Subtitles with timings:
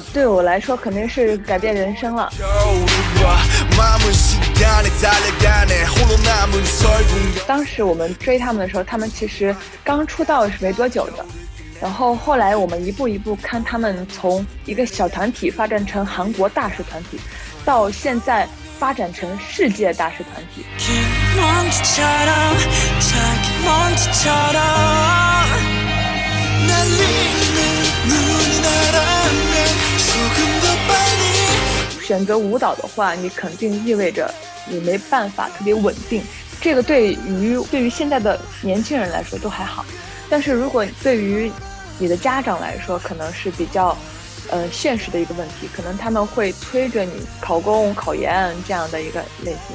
[0.00, 2.30] 对我来说肯定是改变人生了。
[7.46, 11.24] 当时我们追他们的时候，他们其实刚出道是没多久的，
[11.80, 17.18] 然后后来我们一步一步看他们从一个小团体发展成韩国大师团体，
[17.64, 18.46] 到现在
[18.78, 20.64] 发展成世界大师团体。
[32.04, 34.32] 选择舞蹈的话，你肯定意味着
[34.68, 36.22] 你没办法特别稳定。
[36.60, 39.84] 这个对于对于现在的年轻人来说都还好，
[40.28, 41.50] 但是如果对于
[41.98, 43.96] 你的家长来说，可能是比较
[44.50, 49.74] 呃现实的一个问题，可能他们会催着你考公、考研这样的一个类型。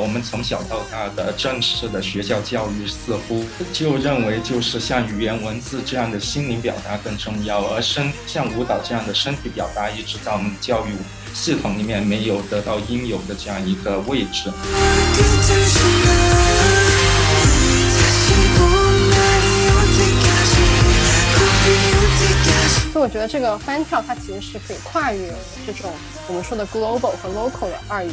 [0.00, 10.90] 我们从小到大的正式的学校教育似乎就认为，就是像语言文字这样的心灵表达更重要，而身像舞蹈这样的身体表达，一直在我们教育
[11.32, 14.50] 系统里面没有得到应有的这样一个位置。
[22.92, 25.32] 所以我觉得这个翻跳它其实是可以跨越
[25.66, 25.90] 这种
[26.28, 28.12] 我们说的 global 和 local 的二元。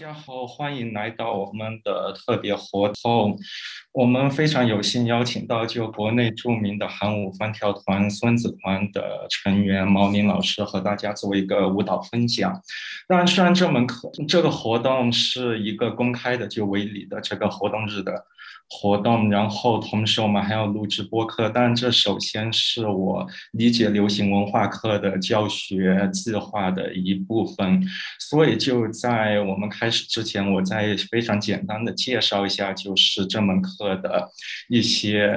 [0.00, 3.38] 大家好，欢迎来到我们的特别活动。
[3.92, 12.62] 我们非常有幸邀请到就国内著名的韩舞翻跳团孙子团的成员毛宁老师和大家做一个舞蹈分享。
[13.10, 18.24] 那，虽然这门课这个活动是一个公开的就为礼的这个活动日的
[18.72, 27.84] 活动，然后同时我们还要录制播课，但这首先是我理解流行文化课的教学计划的一部分，
[28.20, 34.30] 所以就在我们开始之前，我再非常简单的介绍一下，就是这门课的
[34.68, 35.34] 一些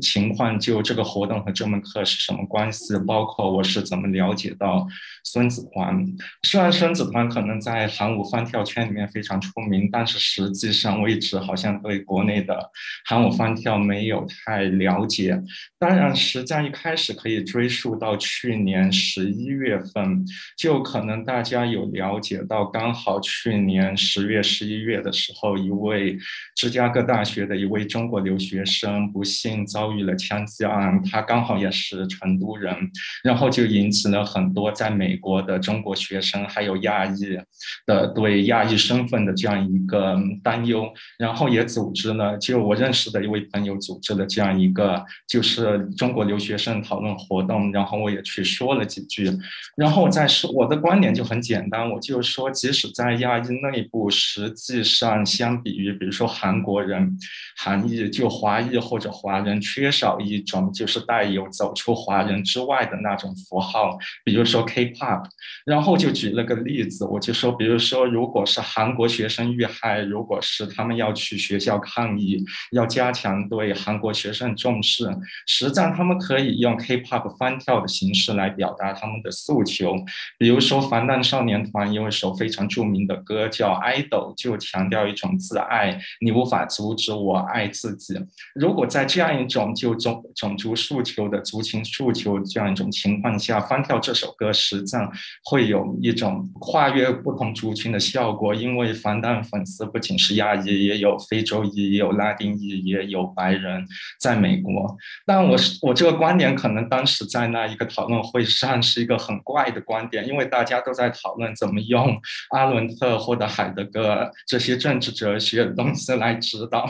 [0.00, 4.86] 情况，就这个活动和这门课是什么关系，包括我是怎么了解到
[5.24, 6.06] 孙子团。
[6.44, 12.70] 虽然孙子团可能在韩舞翻跳圈里面非常出名，但是实际上我一直好像对国内的
[13.04, 15.40] 韩舞翻跳没有太了解。
[15.78, 20.24] 当然，实际上一开始可以追溯到去年十一月份，
[20.56, 26.16] 就可能大家有了解到，刚好去年十月、十一月的时候，一位
[26.54, 32.74] 芝加哥大学的一位中国留学生不幸遭遇了枪击案，他刚好也是成都人，
[33.22, 37.38] 然后就引起了很多在美国的中国学生还有亚裔
[37.86, 49.30] 的对亚裔身份的这样一个担忧，然后也组织了，就我认识的一位朋友组织的这样一个就是中国留学生讨论活动，然后我也去说了几句，
[49.76, 57.16] 然后我再说我的观点就很简单，我就说，即使在亚裔内部，实际上相比于比如说韩国人、
[57.56, 65.24] 韩裔，就华裔或者华人缺少一种就是带有走出华人之外的那种符号，比如说 K-pop，
[65.64, 75.04] 然后就举了个例子，我就说，比如说如果是韩国学生遇害，如果是他们要去学校抗议，要加强对韩国学生重视，
[75.46, 79.94] 实际上他们可以用 K-pop 翻跳的形式来表达他们的诉求。
[80.38, 88.14] 比如说防弹少年团有一首非常著名的歌叫《idol》，就强调一种自爱，你无法阻止我爱自己。
[88.54, 95.10] 如果在这样一种就种种族诉求的族群诉求这样一种情况下，翻跳这首歌，实际上
[95.44, 98.54] 会有一种跨越不同族群的效果。
[98.54, 103.86] 因为防弹粉丝不仅是亚裔，也有非洲裔，也有拉丁裔，也有白人，
[104.18, 104.96] 在美国。
[105.24, 112.20] 但我是我这个观点，可能当时在那一个讨论会上是一个很怪的观点，因为大家都在讨论怎么用
[112.50, 116.88] 阿伦特或者海德格这些政治哲学的东西来指导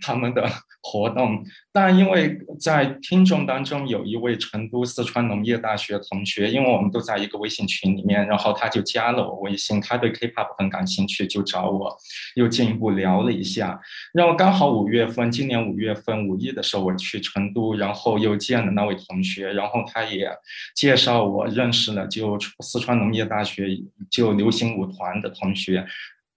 [0.00, 0.48] 他们的
[0.82, 1.42] 活动。
[1.72, 11.96] 但因为在听众当中有一位成都四川农业大学同学，因为我们都在一个微信群里面，然后他就加了我微信，他对 K-pop 很感兴趣，就找我
[12.34, 13.80] 又进一步聊了一下。
[14.12, 20.28] 然后刚好五月份，今年五月份五一的时候我去成都，然后又见了那位同学，然后他也
[20.74, 23.66] 介绍我认识了就四川农业大学
[24.10, 25.86] 就流行舞团的同学。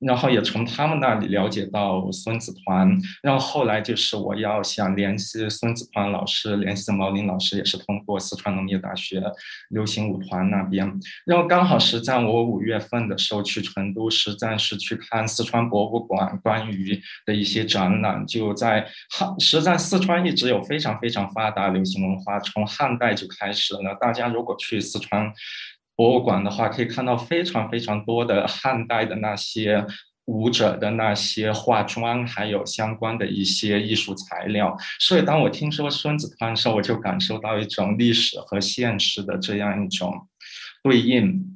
[0.05, 9.23] 然后也从他们那里了解到孙子团，然后后来就是我要想联系孙子团老师，联系毛林老师，也是通过四川农业大学
[9.69, 10.87] 流行舞团那边。
[11.25, 18.25] 然后刚好是在我五月份的时候去成都，实在是去看四川博物馆关于的一些展览。
[18.27, 23.95] 就在汉，实在四川一直有非常非常发达流行文化，从汉代就开始了。
[23.99, 25.33] 大家如果去四川。
[25.95, 29.85] 博物馆的话，可以看到非常非常多的汉代的那些
[30.25, 34.75] 舞者的那些化妆，还有相关的一些艺术材料。
[34.99, 40.27] 所以，当我听说孙子团的时候，我就感受到一种历史和现实的这样一种
[40.83, 41.54] 对应。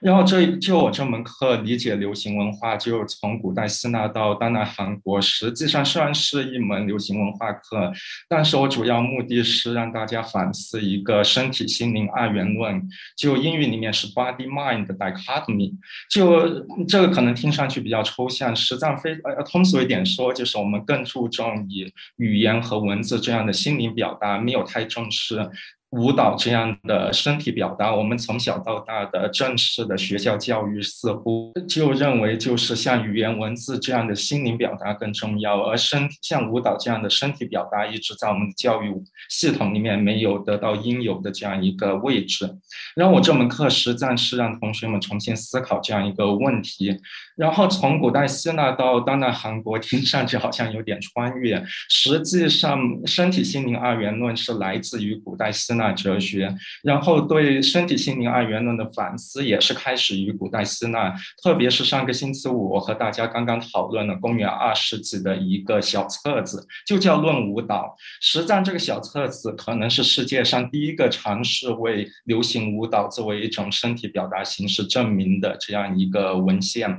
[0.00, 7.92] 然后这就我这门课理解流行文化，就从古代希腊到当代韩国，实际上虽然是一门流行文化课，
[8.28, 15.72] 但是我主要目的是让大家反思一个身体心灵二元论，就英语里面是 body mind dichotomy，
[16.10, 25.50] 就这个可能听上去比较抽象，实际上非呃通俗一点说，就是我们更注重以语言和文字这样的心灵表达，没有太重视。
[25.90, 38.94] 舞蹈这样的身体表达，我们从小到大的正式的学校教育似乎就认为，就是像语言文字这样的心灵表达更重要，而身像舞蹈这样的身体表达，一直在我们的教育
[39.30, 42.58] 系统里面没有得到应有的这样一个位置。
[42.94, 46.98] 然后我这门课实际上是让同学们重新思考这样一个问题。
[47.38, 55.78] 然后从古代希腊到当代韩国，听上去好像有点穿越，实际上身体心灵二元论是来自于古代希。
[55.78, 56.52] 腊哲学，
[56.82, 67.96] 然后对身体心灵二元论的反思也是开始于古代希腊，特别是上个星期五我和大家刚刚讨论了公元二世纪的一个小册子，就叫《论舞蹈》。
[68.20, 76.90] 实际上，这个小册子可能是世界上第一个尝试为流行舞蹈作为一种身体表达形式证明的这样一个文献。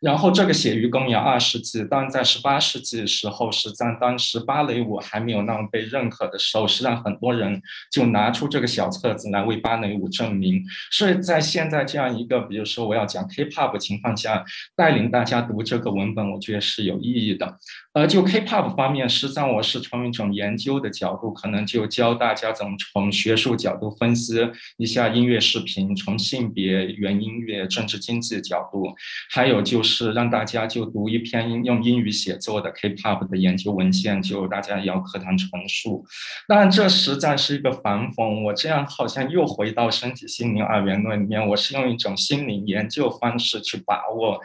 [0.00, 8.24] 然后，这个写于公元二世纪，但在十八世纪的时候，实际上当时芭蕾舞还没有那么被认可的时候，实际上很多人就拿。
[8.24, 14.42] 拿出这个小册子来为芭蕾舞证明，所以在现在这样一个，比如说我要讲 K-pop 情况下，
[14.74, 17.58] 带领大家读这个文本，我觉得是有意义的。
[17.92, 28.94] 呃，就 K-pop 方面，实际上我是从一种研究的角度，可能就教大家怎么从学术角度分析一下音乐视频，从性别、原音乐、政治经济角度，
[29.30, 36.06] 还有就就是让大家就读一篇用英语写作的 K-pop 的研究文献，就大家也要课堂陈述。
[36.46, 38.44] 但，这实在是一个反讽。
[38.44, 44.40] 我这样好像又回到身体心灵二元论里面，我是用一种心灵研究方式去把握。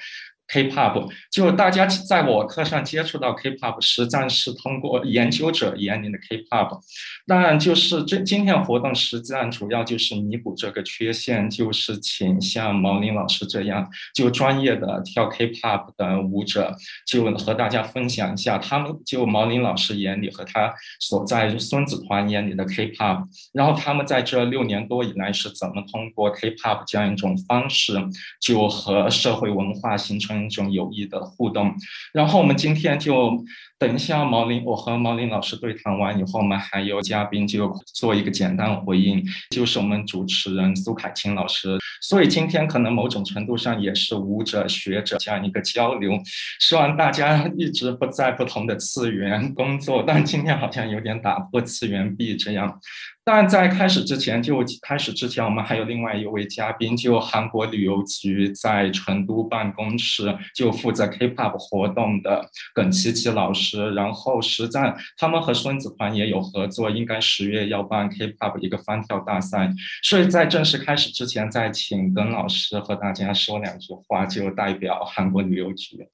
[0.50, 6.80] K-pop 就大家在我课上接触到 K-pop，实际上是通过研究者眼里的 K-pop。
[7.28, 27.94] 当然，就是这今天活动实际上主要就是弥补这个缺陷，就是请像毛宁老师这样就专业的跳 K-pop 的舞者，就和大家分享一下他们就毛宁老师眼里和他所在孙子团眼里的 K-pop，然后他们在这六年多以来是怎么通过 K-pop 这样一种方式，
[28.42, 30.39] 就和社会文化形成。
[30.46, 31.76] 一种有益的互动，
[32.14, 33.44] 然后我们今天就
[33.80, 41.80] 等一下毛林，我和毛林老师对谈完以后，我们还有嘉宾就做一个简单回应，就是我们主持人苏凯清老师。
[42.02, 46.12] 所以今天可能某种程度上也是舞者学者这样一个交流，
[46.60, 52.82] 希望大家一直不在不同的次元工作，但今天好像有点打破次元壁这样。
[53.24, 63.69] 但在开始之前，就开始之前，我们还有另外一位嘉宾，就韩国旅游局在成都办公室就负责 K-pop 活动的耿琪琪老师。
[63.94, 69.72] 然后实战，他们和孙子团也有合作，应该十月要办 K-pop 一个翻跳大赛。
[70.04, 76.08] 所以在正式开始之前，再请耿老师和大家说两句话，就代表韩国旅游局。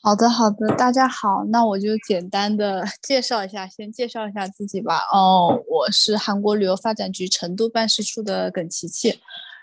[0.00, 5.00] 好的，好的，大家好，那我就简单的 介绍一下，先介绍一下自己吧。
[5.12, 9.18] 哦，我是韩国旅游发展局成都办事处的耿琪琪。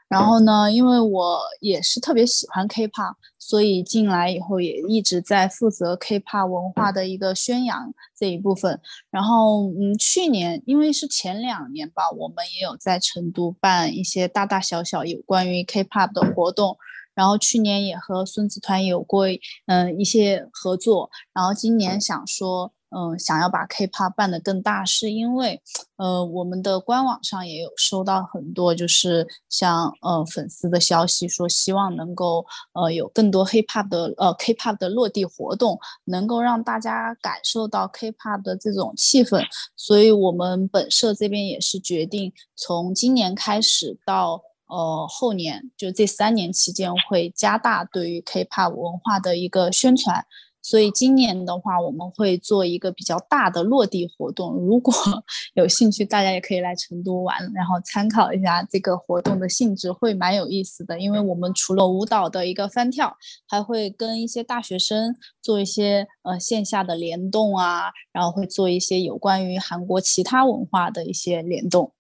[0.08, 8.80] 然后呢，因为我也是特别喜欢 K-pop，所以进来以后也一直在负责 K-pop 文化的一个宣扬这一部分。
[9.10, 16.78] 然后，嗯，去年因为是前两年吧，我们也有在成都办一些大大小小有关于 K-pop 的活动。
[17.16, 19.26] 然后去年也和孙子团有过
[19.68, 25.62] 嗯一些合作，然后今年想说嗯，想要把 K-pop 办得更大，是因为，
[25.98, 39.44] 呃，我们的官网上也有收到很多，就是像呃粉丝的消息，说希望能够呃有更多 Hip-hop 的呃 K-pop 的落地活动，能够让大家感受到 K-pop 的这种气氛。
[39.76, 50.26] 所以，我们本社这边也是决定从今年开始到呃后年，就这三年期间会加大对于 K-pop 文化的一个宣传。
[50.66, 54.54] 所以今年的话，我们会做一个比较大的落地活动。
[54.54, 54.92] 如果
[55.54, 61.00] 有兴趣，大家也可以来成都玩，然后参考一下这个活动的性质，会蛮有意思的。
[61.00, 63.16] 因为我们除了舞蹈的一个翻跳，
[63.48, 71.94] 还会跟一些大学生做一些呃线下的联动啊，然后会做一些有关于韩国其他文化的一些联动，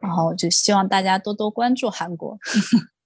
[0.00, 2.36] 然后就希望大家多多关注韩国。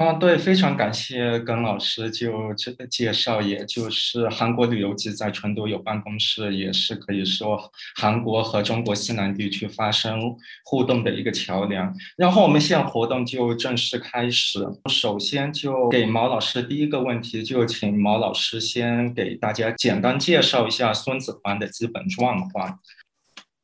[0.00, 11.94] 啊，对，非常感谢耿老师就这个介绍，也就是韩国旅游局在成都有办公室，也是可以说韩国和中国西南地区发生互动的一个桥梁。
[12.16, 22.78] 然后我们现在活动就正式开始，首先就给毛老师第一个问题，就请毛老师先给大家简单介绍一下孙子团的基本状况。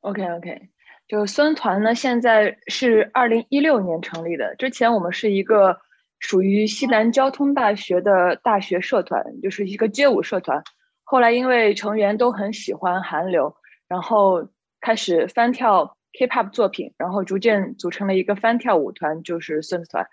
[0.00, 0.68] OK OK，
[1.08, 5.78] 就孙团呢，现在是二零一六年成立的，之前我们是一个。
[6.18, 10.62] 属于西南交通大学的大学社团，就是一个街舞社团。
[11.04, 13.54] 后来因为成员都很喜欢韩流，
[13.86, 14.48] 然后
[14.80, 20.04] 开始翻跳 K-pop 作品，然后逐渐组成了一个翻跳舞团，就是孙子团。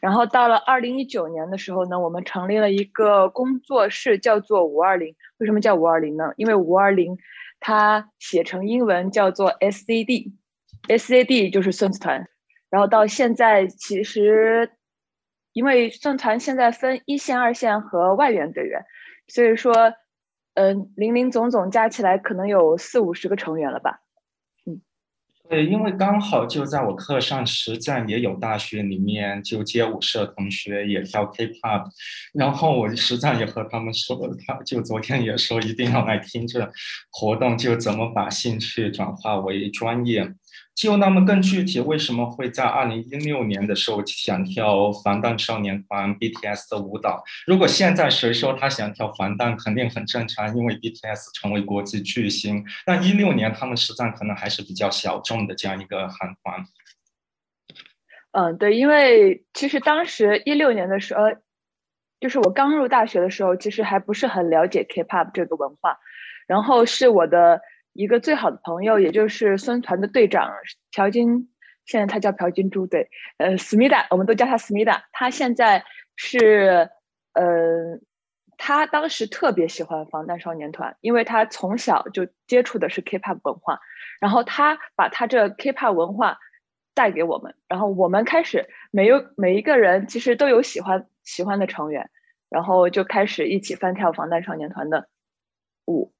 [0.00, 5.16] 然后到了二零一九年的时候呢，我们成立了一个工作室，叫做五二零。
[5.38, 6.32] 为什么叫五二零呢？
[6.36, 7.16] 因为五二零
[7.58, 12.28] 它写成英文叫做 SCD，SCD 就是孙子团。
[12.70, 14.70] 然后到现在其实。
[15.56, 18.84] 因为社团现在分一线、二线和外援队员，
[19.26, 19.72] 所以说，
[20.52, 24.02] 嗯，零零总总加起来可能有四五十个成员了吧。
[24.66, 24.82] 嗯，
[25.48, 31.86] 对，因为刚好就在我课上实战也有大学里面就街舞社同学也跳 K-pop，
[32.34, 34.14] 然后我实战也和他们说，
[34.46, 36.70] 他就昨天也说一定要来听这
[37.10, 40.34] 活动，就怎么把兴趣转化为专业。
[40.76, 47.24] 就那么更具体，为什么会在二零一六年的时候想跳防弹少年团 BTS 的舞蹈？
[47.46, 52.62] 如果现在谁说他想跳防弹，肯定很正常，因为 BTS 成为国际巨星。
[52.84, 56.62] 但一六年他们实战可能还是比较小众的这样一个韩团。
[58.32, 61.22] 嗯，对，因为其实当时一六年的时候，
[62.20, 65.96] 就是我刚入大学的时候，其实还不是很了解 K-pop 这个文化，
[66.46, 67.62] 然后是我的。
[67.96, 70.52] 一个最好的朋友，也就是孙团的队长
[70.92, 71.48] 朴金，
[71.84, 75.04] 现在他叫朴金珠，对，呃，思密达，我们都叫他思密达。
[75.12, 75.84] 他现在
[76.16, 76.90] 是，
[77.32, 77.98] 呃，
[78.58, 83.80] 他当时特别喜欢防弹少年团，因为他从小就接触的是 K-pop 文化，
[84.20, 86.38] 然后他把他这 K-pop 文化
[86.94, 92.10] 带给我们，然后我们开始每有每一个人其实都有喜欢喜欢的成员，
[92.48, 95.08] 然后就开始一起翻跳防弹少年团的
[95.86, 96.15] 舞。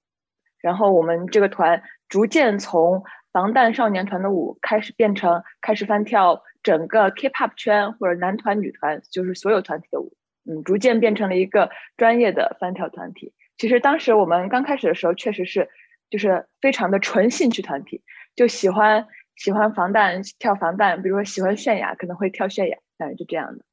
[0.60, 10.16] 然后我们这个团逐渐从防弹少年团的舞开始变成开始翻跳整个 K-pop 圈或者男团女团，就是所有团体的舞，
[10.48, 13.32] 嗯，逐渐变成了一个专业的翻跳团体。
[13.58, 15.68] 其实当时我们刚开始的时候，确实是
[16.10, 18.02] 就是非常的纯兴趣团体，
[18.34, 23.64] 就喜欢喜欢防弹跳防弹，比如说喜欢泫雅可能会跳泫雅，反正就这样的。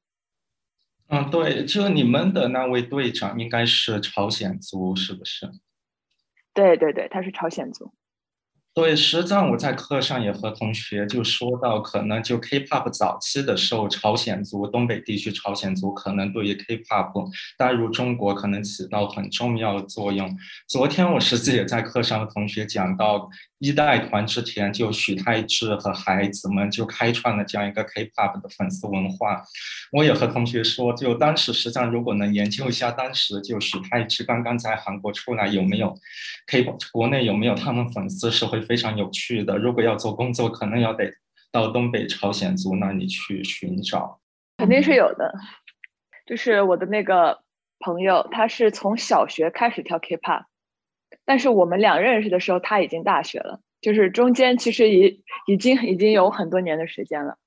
[1.10, 5.48] 嗯，对，就你们的那位队长应该是朝鲜族，是不是？
[6.53, 7.91] 对对对，他是朝鲜族。
[8.75, 20.36] 对，实际上我在课上也和同学就说到，可能就 K-pop 早期的时候，朝鲜族东北地区朝鲜族可能对于 K-pop 带入中国可能起到很重要的作用。
[20.67, 23.29] 昨天我实际也在课上和同学讲到。
[23.63, 29.41] 一代团之前就许太志和孩子们就开创了这样一个 K-pop 的粉丝文化。
[29.93, 35.98] 我也和同学说，就当时实际上如果能研究一下，当时就许太志刚刚在韩国出来有没有
[36.48, 39.58] K-pop，国内有没有他们粉丝是会非常有趣的。
[39.58, 41.10] 如果要做工作，可能要得
[41.50, 44.20] 到东北朝鲜族那里去寻找。
[44.58, 45.34] 肯定是有的，
[46.27, 47.39] 就是我的那个
[47.79, 50.43] 朋友，他是从小学开始跳 K-pop。
[51.25, 57.38] 但是我们俩认识的时候，他已经大学了，就是中间其实已已经已经有很多年的时间了。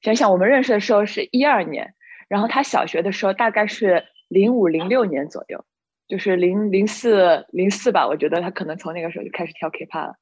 [0.00, 1.94] 想想我们认识的时候是一二年，
[2.28, 5.64] 然后他小学的时候大概是零五零六年左右，
[6.06, 10.14] 就是零零四零四吧，我觉得他可能从那个时候就开始跳 K-pop 了。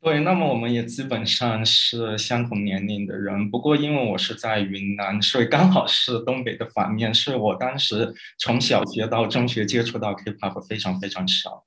[0.00, 11.64] 对，那么我们也基本上是相同年龄的人，不过因为我是在云南，所以刚好是东北的反面，所以我当时从小学到中学接触到 K-pop 非常非常少。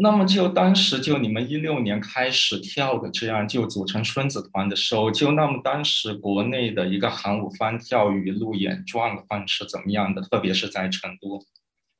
[0.00, 10.22] 那么就当时就你们一六年开始跳的，这样就组成孙子团的时候，就那么当时国内的一个韩舞翻跳与路演状况是怎么样的？
[10.22, 11.44] 特别是在成都，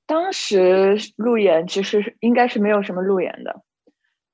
[0.07, 3.63] 当时路演其实应该是没有什么路演的，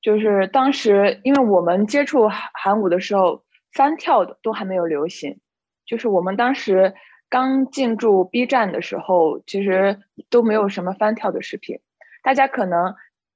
[0.02, 5.38] 就是当时因为我们接触韩韩舞的时候，翻跳的都还没有流行，
[5.86, 6.92] 就是我们当时
[7.30, 11.78] 刚进驻 B 站的时候，其实都没有什么翻跳的视频，
[12.22, 12.94] 大家可能。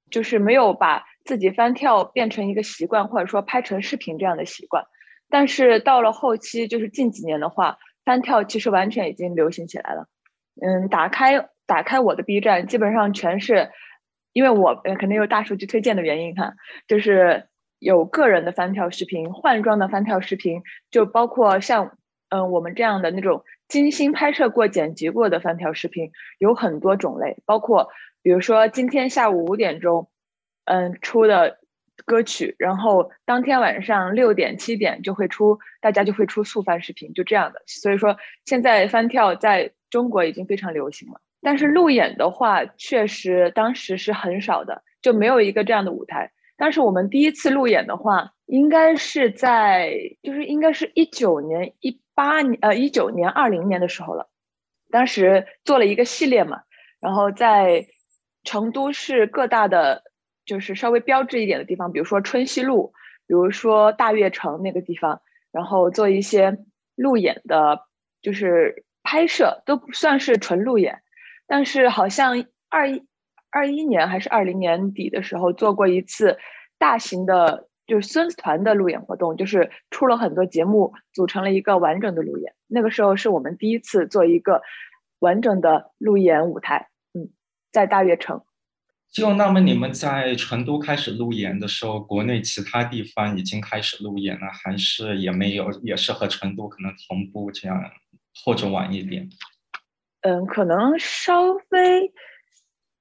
[0.09, 4.85] 就是没有把自己翻跳变成一个习惯，或者说拍成视频这样的习惯。
[5.29, 10.07] 但是到了后期，就是近几年的话，翻跳其实完全已经流行起来了。
[10.61, 13.69] 嗯，打开打开我的 B 站，基本上全是，
[14.33, 16.53] 因为我肯定有大数据推荐的原因哈，
[16.87, 17.47] 就是
[17.77, 21.95] 有个人的翻跳视频、换装的翻跳视频，就包括像
[22.29, 27.89] 嗯我们这样的那种精心拍摄过、剪辑过的翻跳视频，有很多种类，包括。
[28.21, 30.09] 比如说今天下午五点钟，
[30.65, 31.57] 嗯出的
[32.05, 37.61] 歌曲，然后当天晚上六点七点就会出，大家就会出速翻视频，就这样的。
[37.65, 46.31] 所以说现在翻跳在中国已经非常流行了，但是路演的话，确实当时是很少的，就没有一个这样的舞台。
[46.57, 54.29] 但是我们第一次路演的话，应该是在就是应该是一九年一八年呃一九年二零年的时候了，
[54.91, 56.63] 当时做了一个系列嘛，
[56.99, 57.85] 然后在。
[58.43, 60.03] 成都市各大的，
[60.45, 62.93] 就是稍微标志一点的地方，比如说春熙路，
[63.27, 66.57] 比如说大悦城那个地方，然后做一些
[66.95, 67.81] 路演的，
[68.21, 71.01] 就是拍摄都不算是纯路演，
[71.47, 73.03] 但是好像二一
[73.51, 76.37] 二一年还是二零年底的时候做过一次
[76.77, 82.53] 大型的，就是孙子团的路演活动，就是出了很多节目，组成了一个完整的路演。
[82.67, 84.61] 那个时候是我们第一次做一个
[85.19, 86.89] 完整的路演舞台。
[87.71, 88.41] 在大悦城，
[89.11, 97.79] 就那么你们在成都开始路演的时候，国内其他地方已经开始路演了，还是也没有，也是和成都可能同步这样，
[98.43, 99.29] 或者晚一点？
[100.21, 102.13] 嗯，可能稍微，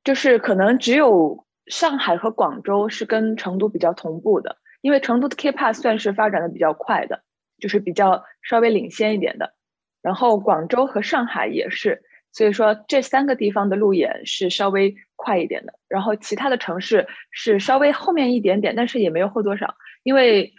[0.04, 7.24] 就是可能只有上海和广州是跟成都比较同步的，因为成都的 K-pop 算是发展的比较快的，
[7.59, 9.54] 就是比较稍微领先一点的，
[10.00, 12.02] 然后广州和上海也是。
[12.33, 19.75] 所以说这三个地方的路演是稍微快一点的，然后其他的城市是稍微后面一点点，但是也没有后多少。
[20.05, 20.53] 因为，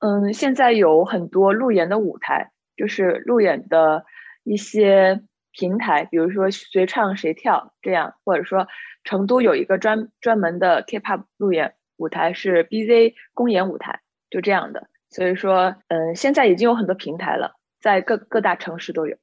[0.00, 4.04] 嗯，现在有很多路演的舞台，就是路演的
[4.44, 5.20] 一些
[5.52, 8.66] 平台，比如说随唱随跳这样，或者说
[9.04, 14.88] 成都有一个专专门的 K-pop 路演舞台是 BZ 公演舞台，就这样的。
[15.10, 19.16] 所以说，嗯，现在已经有很多平台了，在各各大城市都有。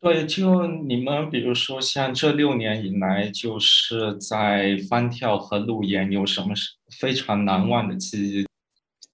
[0.00, 6.54] 对，就你们，比如说像这六年以来，就是在翻跳和路演有什么
[7.00, 8.46] 非常难忘的记忆？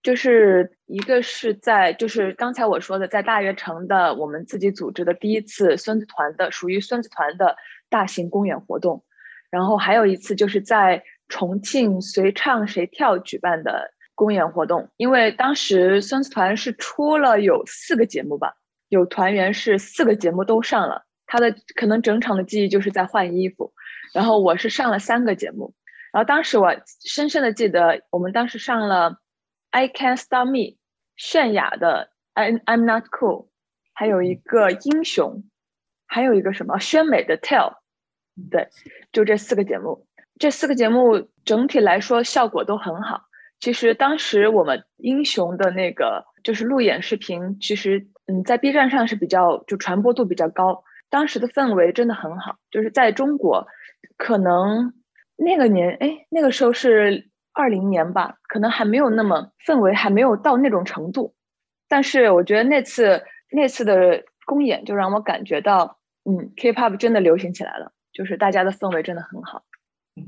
[0.03, 7.57] 就是一个是在，就是刚才我说的，在大悦城的我们自己组织的第一次孙子团的属于孙子团的
[7.89, 9.03] 大型公演活动，
[9.51, 18.53] 然后还有一次就是在重庆随唱随跳举办的公演活动，因为当时孙子团是出了有四个节目吧。
[18.95, 23.73] 有团员是四个节目都上了，他的可能整场的记忆就是在换衣服，
[24.15, 25.75] 然后我是上了三个节目，
[26.13, 26.73] 然后当时我
[27.05, 29.11] 深深的记得，我们当时上了
[29.71, 30.53] 《I Can't Stop Me》，
[31.19, 33.47] 泫雅的《I I'm Not Cool》，
[33.93, 35.43] 还有一个英雄，
[36.07, 37.73] 还有一个什么宣美的《Tell》，
[38.51, 38.69] 对，
[39.11, 40.07] 就这四个节目，
[40.39, 43.23] 这四个节目整体来说效果都很好。
[43.59, 48.07] 其实当时我们英雄的那个就是路演视频，其实。
[48.27, 52.57] 嗯，在 B 站上是比较就传播度比较高，当时的氛围真的很好。
[52.71, 53.67] 就是在中国，
[54.17, 54.95] 可能
[55.37, 61.35] 那个年，哎，那个时候是二零年吧，可能还没有那么氛围，还没有到那种程度。
[61.87, 69.65] 但是我觉得那次那次的公演就让我感觉到，嗯，K-pop 真的流行起来了，就是大家的氛围真的很好。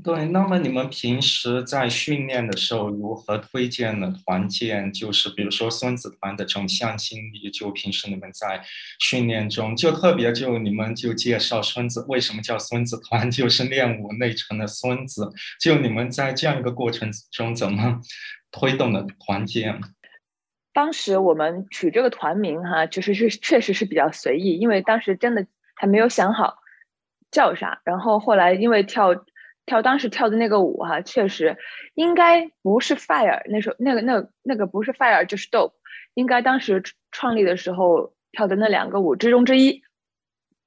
[0.03, 4.91] 对，那么你们平时在训练的时候如何推荐的团建？
[4.91, 8.61] 就是比如说孙子团的这种向心力，就平时你们在
[8.99, 15.31] 训练中，就特别就你们就介绍孙子为什么叫孙子团， 就是练武内城的孙子。
[15.61, 18.01] 就你们在这样一个过程中怎么
[18.51, 19.79] 推动的团建？
[20.73, 26.55] 当时我们取这个团名哈，就是是确实是比较随意，因为当时真的还没有想好
[27.31, 27.81] 叫啥。
[27.85, 29.15] 然后后来因为跳。
[29.67, 31.55] 跳当时跳的那个舞哈，确实
[31.93, 35.73] 应该不是 fire 那时候那个那个那个不是 fire 就是 dope，
[36.15, 39.83] 应该当时创立的时候跳的那两个舞之中之一，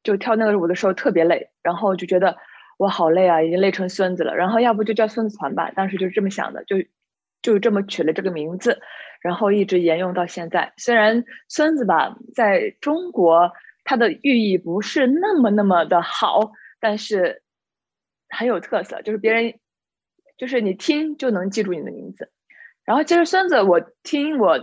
[0.05, 2.37] 就跳那个舞的时候特别累，然后就觉得
[2.79, 4.37] 我好累啊，已经累成孙子了。
[4.37, 6.77] 然后要不就叫孙子团吧，当时就这么想的，就
[7.43, 8.81] 就这么取了这个名字，
[9.23, 10.75] 然后一直沿用到现在。
[10.77, 13.51] 虽然孙子吧，在中国
[13.85, 17.43] 它的寓意不是那么那么的好，但是
[18.31, 19.59] 很有特色，就是别人
[20.39, 22.31] 就是你听就能记住你的名字。
[22.85, 24.59] 然后其实孙子，我听我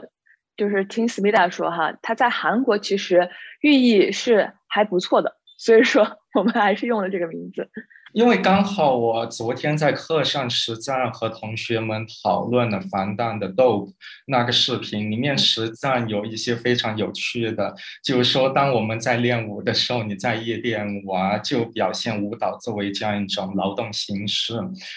[0.58, 3.30] 就是听思密达说哈，他在韩国其实
[3.62, 7.69] 寓意是还不错的，所以说 我们还是用了这个名字。
[8.13, 13.91] 因为刚好我昨天在课上实战和同学们讨论了防弹的 Dope
[14.28, 24.54] 那个视频，里面实战有一些非常有趣的，就是说当我们在练舞的时候，你在夜店玩就表现舞蹈作为这样一种劳动形式，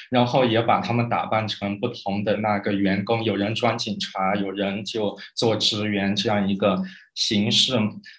[0.08, 6.80] 然后也把他们打扮成不同的那个员工，有人装警察，有人就做职员这样一个
[7.14, 7.74] 形式。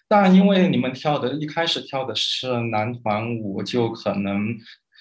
[0.07, 4.57] 但因为你们跳的一开始跳的是男团舞，就可能。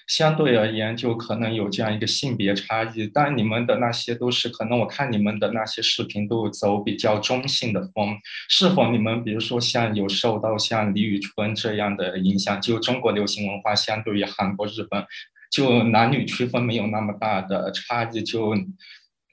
[0.08, 12.60] 相对而言，就可能有这样一个性别差异，但你们的那些都是可能，我看你们的那些视频都走比较中性的风，是否你们比如说像有受到像李宇春这样的影响？
[12.60, 15.06] 就中国流行文化相对于韩国、日本，
[15.48, 18.56] 就男女区分没有那么大的差异，就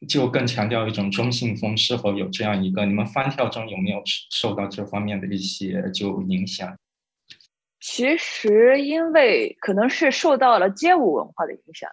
[0.07, 2.85] 就更强调一种中性风，是否有这样一个？
[2.85, 6.77] 你们翻跳中有没有受到这方面的一些就影响？
[7.79, 11.89] 其实，因为可能是受到了街舞文化的影响，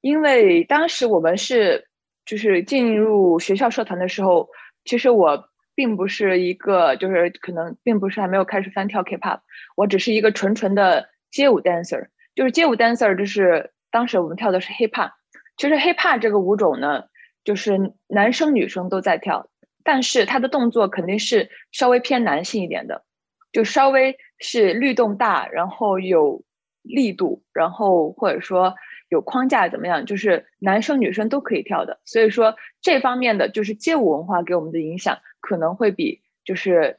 [0.00, 1.86] 因为当时我们是
[2.24, 4.48] 就是进入学校社团的时候，
[4.84, 9.40] 其实我并不是一个就是可能并不是还没有开始翻跳 K-pop，
[9.76, 15.12] 我只是一个纯纯的街舞 dancer，就是街舞 dancer，就是当时我们跳的是 hip hop，
[15.56, 17.04] 其实 hip hop 这个舞种呢，
[17.44, 19.48] 就是男生女生都在跳，
[19.84, 23.04] 但是它的动作肯定是稍微偏男性一点的，
[23.52, 24.16] 就稍微。
[24.44, 26.42] 是律动大，然后有
[26.82, 28.74] 力度，然后或者说
[29.08, 30.04] 有框架怎么样？
[30.04, 32.00] 就是男生女生都可以跳的。
[32.04, 36.98] 所以说这方面的就是街舞文化给我们的影响，可能会比就是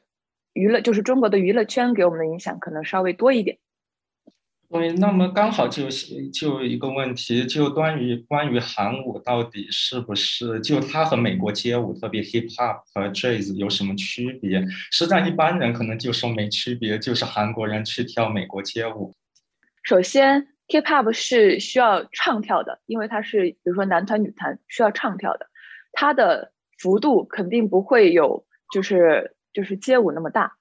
[0.54, 3.58] 娱乐，就是中国的娱乐圈给我们的影响可能稍微多一点。
[4.70, 14.64] 对，那么刚好就是就一个问题，就关于关于韩舞到底是不是就它和美国街舞，特别 hip hop 和 jazz 有什么区别？
[14.90, 19.14] 实在一般人可能就说没区别，就是韩国人去跳美国街舞。
[19.84, 25.46] 首先，hip hop 是需要唱跳的，因为它是比如说男团女团需要唱跳的，
[25.92, 26.50] 它的
[26.80, 30.54] 幅度肯定不会有就是就是街舞那么大，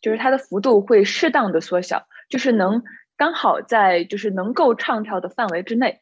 [0.00, 2.82] 就是它的幅度会适当的缩小，就是能。
[3.20, 6.00] 刚好在就是能够唱跳的范围之内，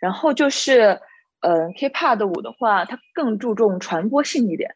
[0.00, 1.00] 然后就是，
[1.38, 4.74] 嗯，K-pop 的舞的话，它更注重传播性一点，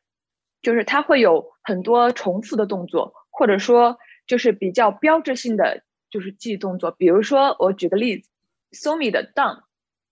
[0.62, 6.92] 就是它会有很多重复的动作，或者说就是比较标志性的就是记忆动作。
[6.92, 8.30] 比如说，我举个例子
[8.70, 9.62] ，Somi 的 down，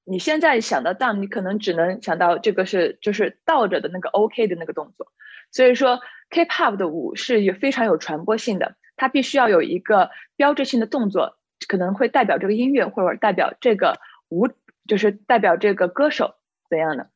[0.03, 5.07] 你现在想到 down，你可能只能想到这个是就是倒着的那个 OK 的那个动作。
[5.53, 11.38] 所以说，K-pop 的舞是有非常有传播性的，它必须要有一个标志性的动作。
[11.66, 13.98] 可能会代表这个音乐，或者代表这个
[14.29, 14.48] 舞，
[14.87, 16.35] 就是代表这个歌手
[16.68, 17.11] 怎样的。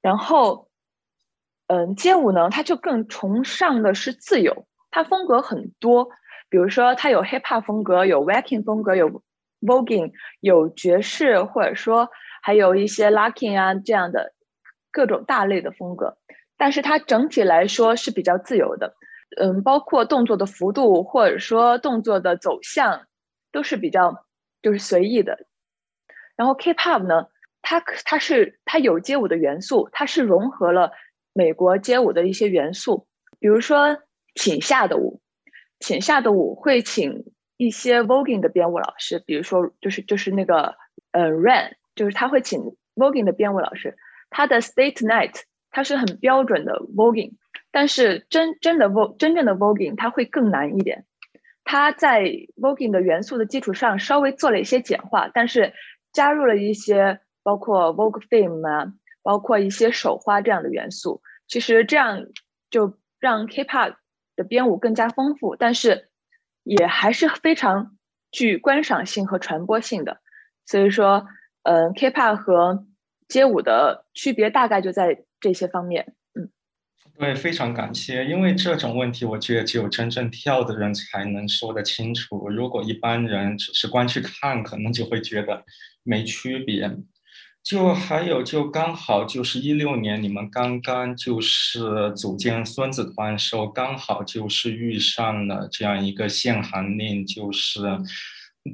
[0.00, 0.68] 然后，
[1.66, 6.08] 嗯，街舞呢，它就更崇尚的是自由，它风格很多，
[6.48, 9.22] 比如说它有 hip hop 风格，有 w a k i n g 风格，有
[9.60, 12.08] voguing，有爵士，或者说
[12.42, 14.32] 还有一些 locking 啊这样的
[14.92, 16.18] 各种大类的风格。
[16.56, 18.94] 但是它整体来说是比较自由的，
[19.38, 23.06] 嗯，包括动作的幅度，或者说动作的走向。
[23.56, 24.26] 都是比较
[24.60, 25.46] 就是随意的，
[26.36, 27.28] 然后 K-pop 呢，
[27.62, 30.92] 它它是它有街舞的元素，它是融合了
[31.32, 33.06] 美国街舞的一些元素，
[33.38, 33.96] 比如说
[34.34, 35.22] 请下的舞，
[35.80, 37.24] 请下的舞会请
[37.56, 40.76] 一些 voguing 的编舞老师，比如说就是就是那个
[41.12, 42.60] 呃 RAN 就是他会请
[42.94, 43.96] voguing 的编舞老师，
[44.28, 45.32] 他的 State Night
[45.70, 47.32] 它是很标准的 voguing，
[47.70, 51.06] 但是真真的 vog 真正的 voguing 它会更难一点。
[51.68, 52.22] 他在
[52.56, 55.74] voguing 的元素的基础上稍微做了一些简化，但是
[56.12, 61.20] 加入了一些包括 vogue theme 啊，包括一些手花这样的元素。
[61.48, 62.26] 其实这样
[62.70, 63.96] 就让 K-pop
[64.36, 66.08] 的编舞更加丰富，但是
[66.62, 67.96] 也还是非常
[68.30, 70.20] 具观赏性和传播性的。
[70.66, 71.26] 所以说，
[71.64, 72.86] 嗯，K-pop 和
[73.28, 76.14] 街舞的区别大概就在这些方面。
[77.18, 78.26] 对，非常感谢。
[78.26, 82.48] 因为这种问题，我觉得只有真正跳的人才能说得清楚。
[82.50, 85.64] 如果一般人只是光去看，可能就会觉得
[86.02, 86.90] 没区别。
[87.64, 97.80] 就还有，就刚好就是一六年，你们刚刚就是组建孙子团的时候，刚好就是遇上了这样一个限韩令，就是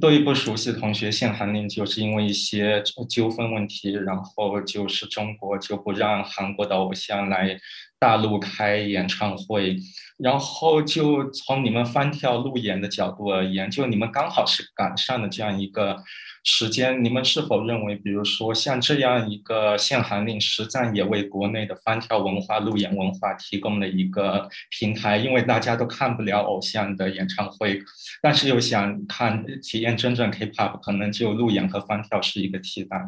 [0.01, 7.59] 对于不熟悉的同学，限韩令就是因为一些纠纷问题，然后就是中国就不让韩国的偶像来
[8.03, 9.77] 大陆开演唱会，
[10.19, 16.03] 然后就从你们翻跳路演的角度而言，就你们刚好是赶上了这样一个。
[16.45, 25.19] 时间，你们是否认为，比如说像这样一个限韩令，实在也为国内的翻跳文化、路演文化提供了一个平台？
[25.19, 27.81] 因为大家都看不了偶像的演唱会，
[28.21, 32.99] 但是又想看体验真正 K-pop，可能就路演和翻跳是一个替代。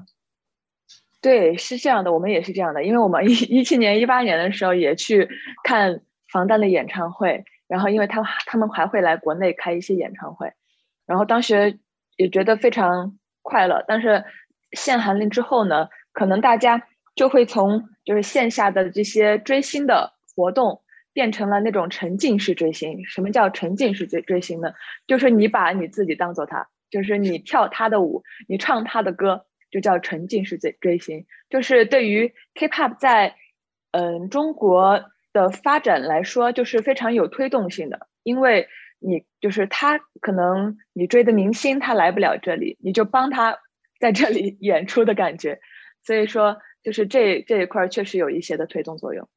[1.25, 5.27] 对，是这样的，我们也是这样的，因为我们一一七年、一八年的时候也去
[5.65, 10.53] 看防弹的演唱会，然后因为他他们还会来国内开一些演唱会，
[11.07, 11.79] 然后当时
[12.19, 13.19] 也觉得非常。
[13.47, 14.25] 快乐，但是
[14.73, 16.83] 限韩令之后呢，可能大家
[17.15, 20.81] 就会从就是线下的这些追星的活动，
[21.13, 23.05] 变成了那种沉浸式追星。
[23.05, 24.73] 什么叫沉浸式追追星呢？
[25.07, 31.27] 就是你把你自己当做他，就是你跳他的舞，你唱他的歌，就叫沉浸式追追星。
[31.51, 33.35] 就是对于 K-pop 在
[33.91, 38.69] 嗯中国的发展来说，就是非常有推动性的，因为。
[39.07, 43.59] 你就是他，可能你追的明星他来不了这里，你就帮他
[44.01, 45.61] 在这里 演出的感觉，
[46.03, 49.29] 所以说就是这这一块确实有一些的推动作用。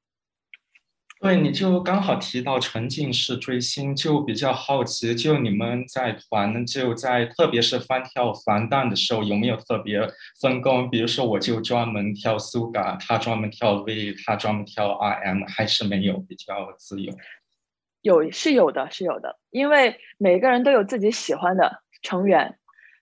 [1.20, 10.00] 对，你就刚好提到沉浸式追星，就比较好奇，就你们在团就在特别是翻跳防弹的时候，有没有特别
[10.40, 10.88] 分工？
[10.90, 17.12] 比如说我就专门跳苏嘎，他专门跳 V，他专门跳 RM，还是没有比较自由？
[18.04, 22.58] 有是有的，是有的，因为每个人都有自己喜欢的成员。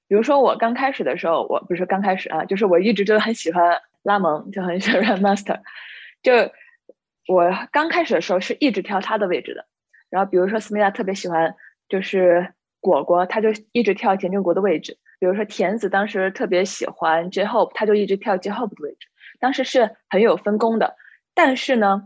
[0.07, 5.59] 比如说我刚开始的时候，我不是刚开始啊，就是我一直就很喜欢拉蒙，就很喜欢 Master。
[6.23, 6.31] 就
[7.27, 9.65] 我刚开始的时候是一直跳他的位置的。
[10.09, 11.55] 然后比如说思密达特别喜欢
[11.89, 14.97] 就是果果，他就一直跳田正国的位置。
[15.19, 19.07] 比如说田子当时特别喜欢 J Hope，他就一直跳 J Hope 的位置。
[19.39, 20.95] 当时是很有分工的，
[21.33, 22.03] 但是呢。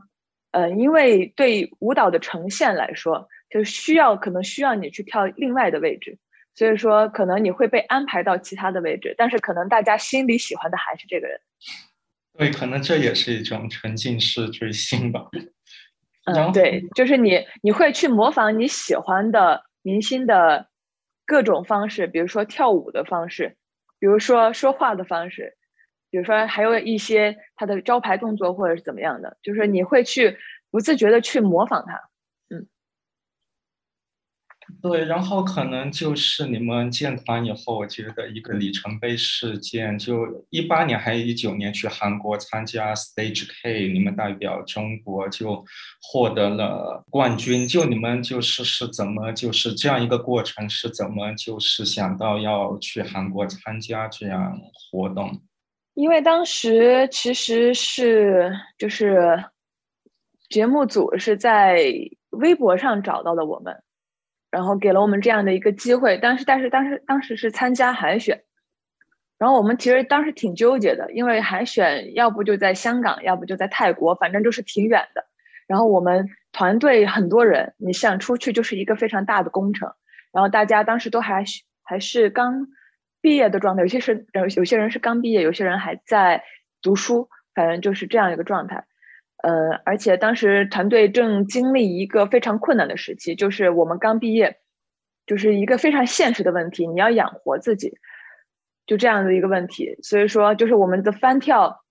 [0.52, 6.18] 呃，因为对舞蹈的呈现来说，就需要可能需要你去跳另外的位置，
[6.56, 11.40] 所以说可能你会被安排到其他的位置，但是可能大家心里喜欢的还是这个人。
[12.40, 15.28] 对，可能这也是一种沉浸式追星吧。
[16.24, 20.70] 嗯，对，就是你你会去模仿你喜欢的明星的
[21.26, 23.58] 各种方式，比如说跳舞的方式，
[24.00, 25.58] 比如说说话的方式。
[26.12, 30.36] 比如说，还有一些他的招牌动作，或者是怎么样的，就是你会去
[30.72, 32.09] 不自觉的去模仿他，嗯，
[34.82, 35.06] 对。
[35.06, 45.64] 然后可能就是你们建团以后，我觉得一个里程碑事件，就一八年还有一九年去韩国参加 Stage K，你们代表中国就
[46.02, 47.68] 获得了冠军。
[47.68, 54.60] 就你们就是是怎么就是这样一个过程，是怎么就是想到要去韩国参加这样
[54.92, 55.42] 活动？
[55.96, 59.44] 因为当时其实是就是
[60.48, 61.84] 节目组是在
[62.30, 63.76] 微博上找到的我们，
[64.52, 66.18] 然后给了我们这样的一个机会。
[66.22, 68.44] 但是但是当时当时是参加海选，
[69.38, 75.26] 然后我们其实当时挺纠结的，因为海选要不就在香港，要不就在泰国，反正就是挺远的。
[75.68, 79.94] 然后我们团队很多人，你想出去就是一个非常大的工程。
[80.32, 81.44] 然后大家当时都还
[81.84, 82.68] 还是刚。
[83.22, 86.42] 毕业的状态，有些是有有些人是刚毕业，有些人还在
[86.82, 88.86] 读书，反正就是这样一个状态。
[89.42, 94.60] 呃，而且当时团队正经历一个非常困难的时期，就是我们刚毕业，
[95.26, 97.98] 就是一个非常现实的问题，你要养活自己，
[98.86, 99.98] 就这样的一个问题。
[100.02, 101.86] 所以说，就是我们的翻跳，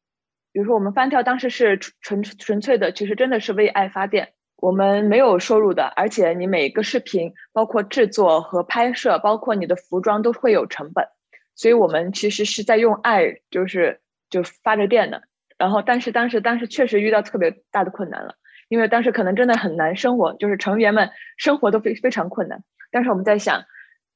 [0.53, 11.07] 比如说我们翻跳当时是纯纯粹的，其实真的是为爱发电，我们没有收入的，而且你每个视频，包括制作和拍摄，包括你的服装都会有成本。
[11.55, 15.23] 所以我们其实是在用爱，就是就发着电的。
[15.59, 18.37] 然后，但是当时当时确实遇到特别大的困难了，
[18.69, 22.63] 因为当时可能真的很难生活，就是成员们生活都非非常困难。
[22.91, 23.65] 但是我们在想，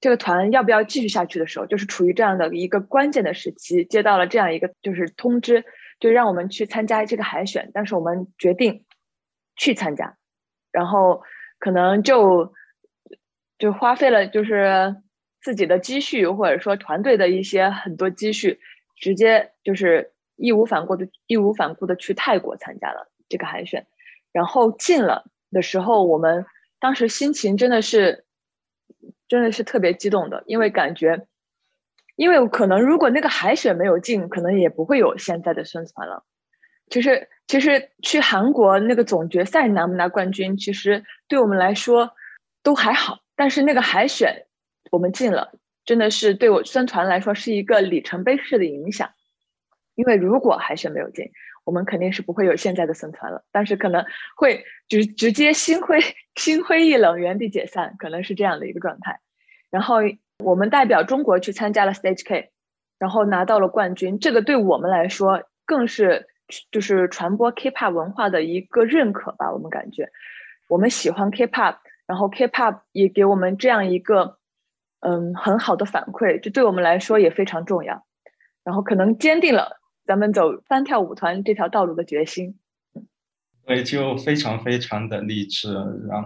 [0.01, 5.65] 这个团要不要继续下去的时候，就是处于这样的一个关键的时期，接到了这样一个就是通知，
[5.99, 7.71] 就让我们去参加这个海选。
[7.75, 8.85] 但是我们决定
[9.57, 10.17] 去参加，
[10.71, 11.23] 然后
[11.59, 12.53] 可能就
[13.59, 14.97] 就花费了就是。
[15.45, 18.61] 自己的积蓄，或者说团队的一些很多积蓄，
[18.95, 23.87] 直接就是义无反顾的、义无反顾的去泰国参加了这个海选，
[24.33, 26.45] 然后进了的时候，我们
[26.81, 28.25] 当时心情真的是，
[29.29, 31.27] 真的是特别激动的，因为感觉，
[32.17, 36.25] 因为可能如果那个海选没有进，可能也不会有现在的宣传了。
[36.91, 42.11] 其实，其实去韩国那个总决赛拿不拿冠军，其实对我们来说
[42.63, 44.47] 都还好，但是那个海选。
[44.91, 45.53] 我们进了，
[45.87, 49.09] 真的是对我宣传来说是一个里程碑式的影响。
[49.95, 51.31] 因为如果海选没有进，
[51.65, 54.05] 我们肯定是不会有现在的孙团了，但是可能
[54.37, 56.01] 会就是直接心灰
[56.35, 59.21] 心灰意冷，原地解散，可能是这样的一个状态。
[59.71, 59.97] 然后
[60.39, 62.51] 我们代表中国去参加了 Stage K，
[62.99, 66.27] 然后拿到了冠军，这个对我们来说更是
[66.71, 69.53] 就是传播 K-pop 文化的一个认可吧。
[69.53, 70.11] 我们感觉
[70.69, 71.77] 我们喜欢 K-pop，
[72.07, 74.39] 然后 K-pop 也给我们这样一个
[75.01, 78.05] 嗯很好的反馈，这对我们来说也非常重要。
[78.65, 79.82] 然后可能坚定了。
[80.05, 82.59] 咱们走翻跳舞团这条道路的决心，
[83.65, 85.73] 对，就非常非常的励志。
[86.09, 86.21] 然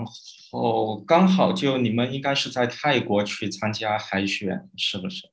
[0.51, 5.29] 后刚好就你们应该是在泰国去参加海选，是不是？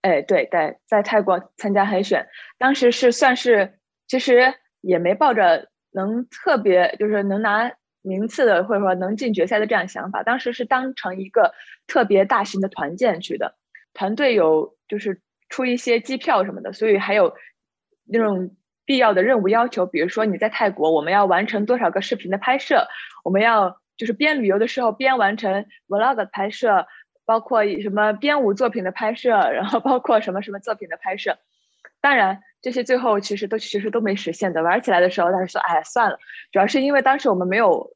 [0.00, 11.52] 哎，对，对在泰国参加海选，当时是算是其实也没抱着能特别就是能拿名次的或者说能进决赛的这样想法，当时是当成一个
[11.86, 13.56] 特别大型的团建去的，
[13.92, 15.20] 团队有就是。
[15.52, 17.34] 出一些机票什么的，所以还有
[18.06, 22.88] 那种必要的任务要求，比如说你在泰国，我们要完成多少个视频的拍摄，
[23.22, 26.86] 我们要就是边旅游的时候边完成 vlog 的拍摄，
[27.26, 31.38] 包括什么编舞作品的拍摄，然后包括什么什么作品的拍摄。
[32.00, 34.62] 当然，这些最后其实都其实都没实现的。
[34.62, 36.18] 玩起来的时候，他说：“哎，算了。”
[36.50, 37.94] 主要是因为当时我们没有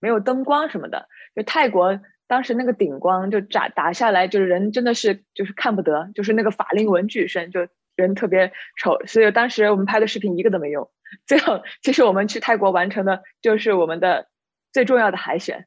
[0.00, 2.00] 没有灯光什么的，就泰国。
[2.28, 8.98] 当时那个顶光就打打下来，就是人真的是就是看不得，就是那个法令纹巨深，就人特别丑。
[9.06, 10.90] 所以当时我们拍的视频一个都没用。
[11.24, 14.28] 最后，其实我们去泰国完成的就是我们的
[14.72, 15.66] 最重要的海选，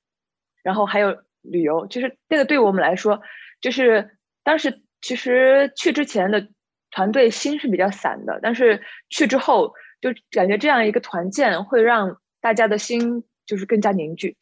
[0.62, 1.88] 然后还有旅游。
[1.88, 3.22] 其实这个对我们来说，
[3.62, 6.50] 就是当时其实去之前的
[6.91, 14.36] 团队心是比较散的，但是去之后就感觉这样一个团建会让大家的心就是更加凝聚。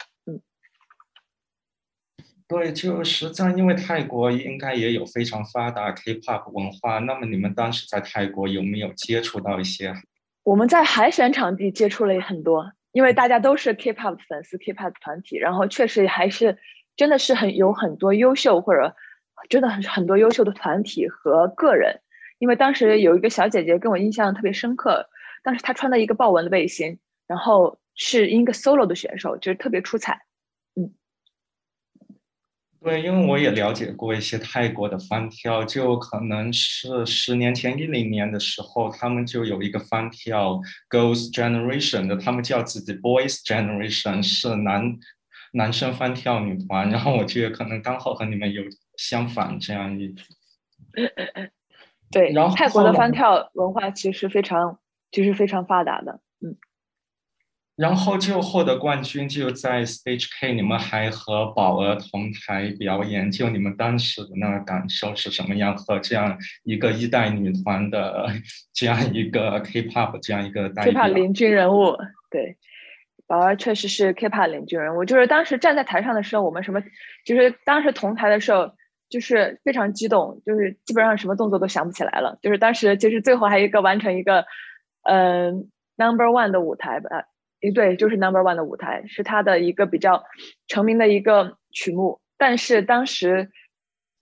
[2.48, 7.00] 对，就实在因为泰国应该也有非常发达 K-pop 文化。
[7.00, 9.94] 那么你们当时在泰国有没有接触到一些？
[10.44, 16.58] 我们在海选场地接触了很多，因为大家都是 K-pop 粉丝，K-pop 团体，然后确实还是
[16.96, 18.96] 真的是很有很多优秀或者
[19.50, 22.00] 真的很很多优秀的团体和个人。
[22.40, 25.10] 因为当时有一个小姐姐跟我印象特别深刻，
[25.44, 30.22] 当时她穿的一个豹纹的背心，然后是一个 solo 的选手，就是特别出彩。
[32.80, 44.96] 对，因为我也了解过一些泰国的翻跳，就可能是十年前一零年的时候，他们就有一个翻跳 Girls Generation 的，他们叫自己 Boys Generation，是男
[45.54, 46.90] 男生翻跳女团。
[46.90, 48.64] 然后我觉得可能刚好和你们有
[48.98, 50.16] 相反这样一。
[52.12, 54.80] 对，然后泰国的翻跳文化其实非常，
[55.12, 56.56] 其实非常发达的，嗯。
[57.78, 65.78] 然后就获得冠军，就在 Stage K，你们还和宝儿同台表演，就你们当时的那个感受是什么样？
[65.78, 68.26] 和这样一个一代女团的
[68.74, 71.96] 这样一个 K-pop 这样一个代，K-pop 领军人物，
[72.32, 72.58] 对，
[73.28, 75.06] 宝儿确实是 K-pop 领军人物。
[75.06, 76.82] 就是当时站在台上的时候，我们什么，
[77.24, 78.72] 就是当时同台的时候，
[79.08, 82.40] 就是非常激动，就是基本上什么动作都想不起来了。
[82.42, 84.46] 就是当时就是最后还有一个完成一个，
[85.04, 87.10] 嗯，Number One 的舞台吧。
[87.72, 90.24] 对，就是 Number One 的舞台，是他的一个比较
[90.68, 92.20] 成名的一个曲目。
[92.38, 93.50] 但是当时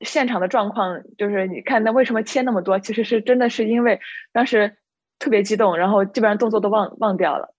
[0.01, 2.79] 现场的状况，就是你看那为什么切那么多？
[2.79, 3.99] 其实是真的是因为
[4.31, 4.77] 当时
[5.19, 7.53] 特别激动，然后基本上动作都忘忘掉了，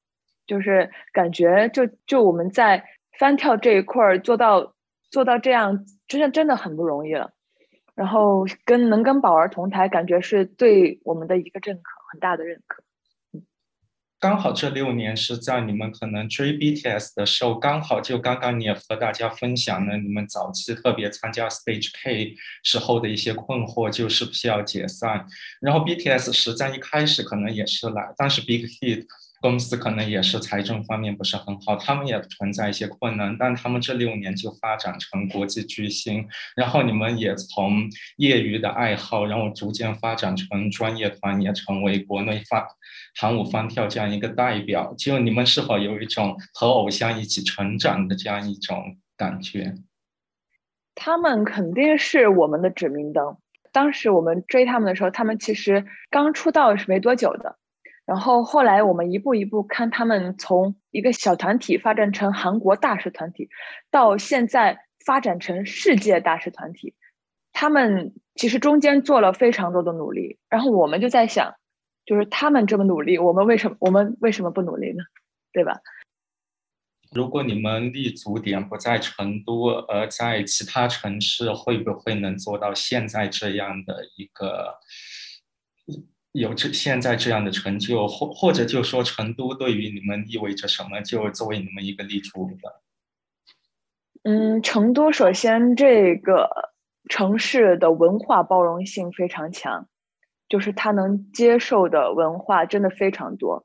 [0.46, 2.84] 就是感觉就就我们在
[3.18, 4.74] 翻跳这一块儿做到
[5.10, 7.32] 做到这样，真的真的很不容易了。
[7.94, 12.82] 然后跟能跟宝儿同台，感觉是对我们的一个认可，很大的认可。
[14.18, 25.26] 刚好这六年是在你们可能追 BTS 的时候，刚好就刚刚你也和大家分享了你们早期特别参加 Stage K 时候的一些困惑，就是不是要解散。
[25.60, 29.06] 然后 BTS 实战一开始可能也是来，但是 Big Hit。
[29.40, 36.26] 公司可能也是财政方面不是很好，他们也存在一些困难，但他们这六年就发展成国际巨星，
[36.56, 42.64] 然后你们也从业余的爱好，然后逐渐发展成专业团，也成为国内翻
[43.18, 44.94] 韩舞翻跳这样一个代表。
[44.96, 49.74] 就你们是否有一种和偶像一起成长的这样一种感觉？
[50.94, 53.36] 他们肯定是我们的指明灯。
[53.70, 57.58] 当时我们追他们的时候，他们其实刚出道是没多久的。
[58.06, 63.50] 然后后来我们一步一步看他们从一个小团体发展成韩国大师团体，
[63.90, 66.94] 到现在发展成世界大师团体，
[67.52, 70.38] 他们其实中间做了非常多的努力。
[70.48, 71.54] 然后我们就在想，
[72.04, 75.02] 就是他们这么努力，我们为什么我们为什么不努力呢？
[75.52, 75.80] 对吧？
[77.12, 84.78] 如果你们立足点不在成都，而在其他城市，会不会能做到现在这样的一个
[86.36, 88.06] 有这现在这样的成就？
[88.06, 91.00] 或或者就说成都对于你们意味着什么？
[91.00, 92.82] 就作为你们一个立足的。
[94.22, 96.50] 嗯，成都首先这个
[97.08, 99.88] 城市的文化包容性非常强，
[100.48, 103.64] 就是它能接受的文化真的非常多。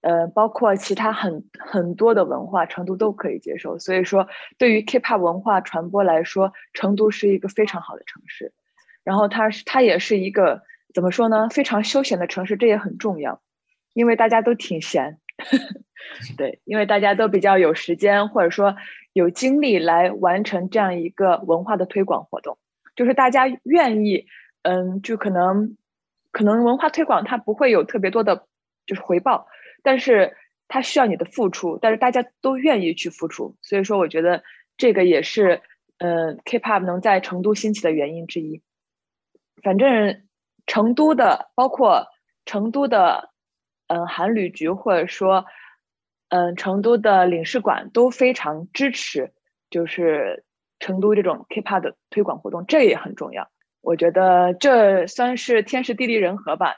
[0.00, 3.78] 呃，包括其他很很多的文化，成都都可以接受。
[3.78, 8.52] 所以说，对于 K-pop 文化传播来说，成都是一个非常好的城市。
[9.04, 10.62] 然后它是它也是一个
[10.92, 11.48] 怎么说呢？
[11.48, 13.40] 非常休闲的城市，这也很重要，
[13.92, 15.18] 因为大家都挺闲。
[16.36, 18.76] 对，因为大家都比较有时间，或者说
[19.12, 22.58] 有精力来完成这样一个文化的推广活动，
[22.94, 24.26] 就是大家愿意，
[24.62, 25.76] 嗯，就可能
[26.32, 28.46] 可能文化推广它不会有特别多的，
[28.86, 29.46] 就是回报。
[29.82, 30.36] 但是
[30.68, 34.42] 它需要你的付出，但是大家都愿意去付出，所以说我觉得
[34.76, 35.62] 这个也是，
[35.98, 38.60] 嗯，K-pop 能在成都兴起的原因之一。
[39.62, 40.22] 反正
[40.70, 42.06] 成都的，包括
[42.44, 43.30] 成都的，
[43.88, 45.44] 嗯，韩旅局或者说，
[46.28, 49.32] 嗯，成都的领事馆都非常支持，
[49.68, 50.44] 就是
[50.78, 53.50] 成都这种 K-pop 的推广活动，这也很重要。
[53.80, 56.76] 我觉得这算是天时地利人和吧。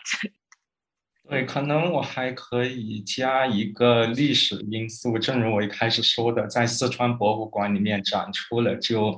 [1.28, 5.18] 对，可能我还可以加一个历史因素。
[5.18, 9.14] 正如我一开始说的，在四川博物馆里面展出了，就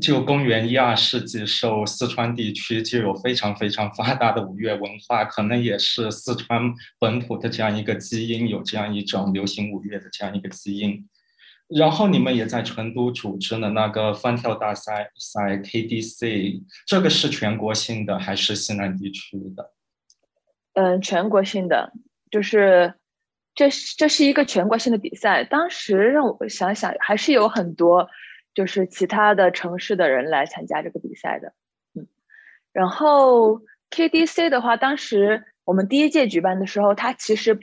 [0.00, 11.08] 就公元一二世纪时候，四川地区就有非常非常发达的五月文化，可能也是四川本土的这样一个基因，有这样一种流行五月的这样一个基因。
[11.68, 19.70] 然后你们也在成都组织了那个翻跳大赛赛 KDC，这个是全国性的还是西南地区的？
[20.74, 21.92] 嗯，全国性的，
[22.30, 22.94] 就是
[23.54, 25.44] 这是这是一个全国性的比赛。
[25.44, 28.08] 当时让我想想，还是有很多
[28.54, 31.52] 就是其他的城市的人来参加这个比赛的。
[31.94, 32.06] 嗯，
[32.72, 37.60] 然后 KDC 的话，当时我们第一届举办的时候，它其实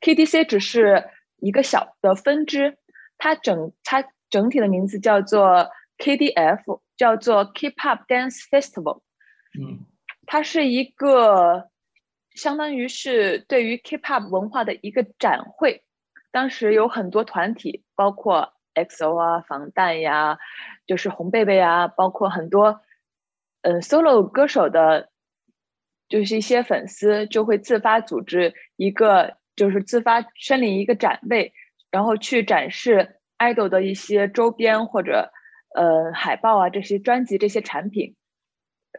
[0.00, 1.04] KDC 只是
[1.38, 2.76] 一个小的分支，
[3.18, 9.02] 它整它整体的名字叫做 KDF，叫做 K-pop Dance Festival。
[9.58, 9.86] 嗯，
[10.26, 11.70] 它是一个。
[12.34, 15.84] 相当于是对于 K-pop 文化的一个展会，
[16.32, 20.38] 当时有很多团体，包括 XO 啊、防弹呀，
[20.86, 22.80] 就是红贝贝啊，包括很多
[23.62, 25.10] 嗯 solo 歌手的，
[26.08, 31.52] 就是一些粉丝就会自发组织一个，就是自发申领一个展位，
[31.90, 35.32] 然后去展示 idol 的一些周边或者
[35.74, 38.16] 呃海报啊这些专辑这些产品。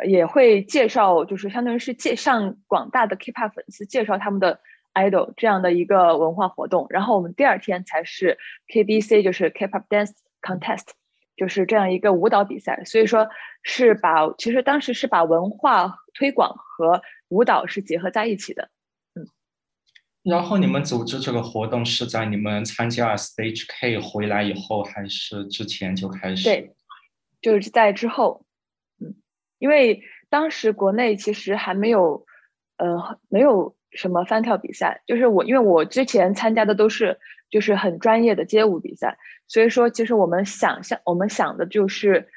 [0.06, 4.60] 也会介绍，就是相当于是介向广大的 K-pop 粉丝介绍他们的
[4.96, 6.88] idol 这样的一个文化活动。
[6.89, 10.88] 然后我们第二天才是 KDC，就是 K-pop Dance Contest，
[11.36, 12.84] 就是这样一个舞蹈比赛。
[12.86, 13.30] 所以说
[13.62, 18.72] 是把，其实当时是把文化推广和舞蹈是结合在一起的。
[19.14, 19.28] 嗯。
[20.24, 26.46] 然后你们组织这个活动是在你们参加 Stage K 回来以后，还是之前就开始？
[26.46, 26.76] 对，
[27.41, 28.41] 就是在之后。
[29.00, 29.14] 嗯
[29.58, 32.26] 因为当时国内其实还没有，
[32.76, 35.02] 呃，没有什么翻跳比赛。
[35.08, 37.18] 就是我，因为我之前参加的都是
[37.50, 39.18] 就是很专业的街舞比赛，
[39.48, 42.28] 所以说其实我们想象，我们想的就是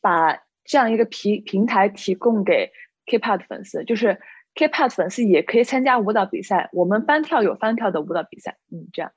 [0.00, 2.72] 把这样一个平平台提供给
[3.06, 4.18] K-pop 粉丝，就是
[4.54, 6.68] K-pop 粉丝也可以参加舞蹈比赛。
[6.72, 9.12] 我们翻跳有翻跳的舞蹈比赛，嗯，这样。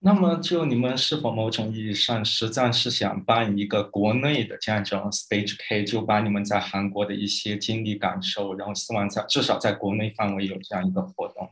[0.00, 11.50] 那么，就你们是否某种意义上实在是想办一个国内的这样一种 Stage K，就把你们在韩国的一些经历感受，然后希望在至少在国内范围有这样一个活动？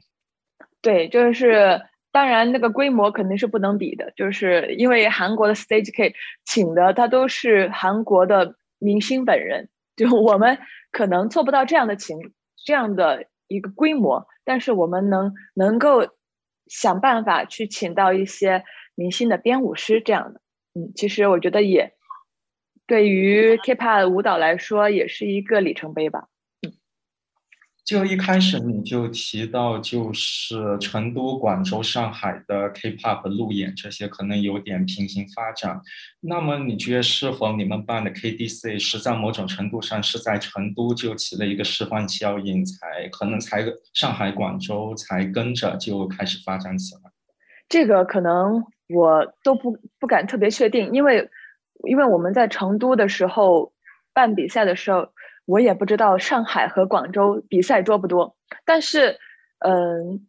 [0.81, 1.83] 对，就是
[2.13, 10.57] 当然那个规模肯定是不能比的，就是因为韩国的 Stage K 请的他都是韩国的明星本人，就我们
[10.93, 12.17] 可能做不到这样的情
[12.65, 16.07] 这样的一个规模，但是我们能能够。
[16.67, 18.65] 想办法去请到一些
[18.95, 20.41] 明星的编舞师，这样的，
[20.75, 21.95] 嗯，其实我觉得也
[22.87, 26.29] 对于 K-pop 舞蹈来说也是一个里程碑吧。
[27.87, 35.81] 就一开始你就提到，就是成都、广州、上海的 K-pop 路演这些可能有点平行发展。
[36.21, 43.65] 那么你觉得是否你们办的 KDC 是在某种程度上是在成都就起了一个示范效应，才可能才
[43.95, 47.13] 上海、广州才跟着就开始发展起来？
[47.69, 51.31] 这个可能我都不不敢特别确定，因为
[51.89, 53.73] 因为我们在成都的时候
[54.13, 55.11] 办比赛的时候。
[55.47, 59.17] 我也不知道上海和广州比赛多不多，但是，
[59.61, 60.27] 嗯，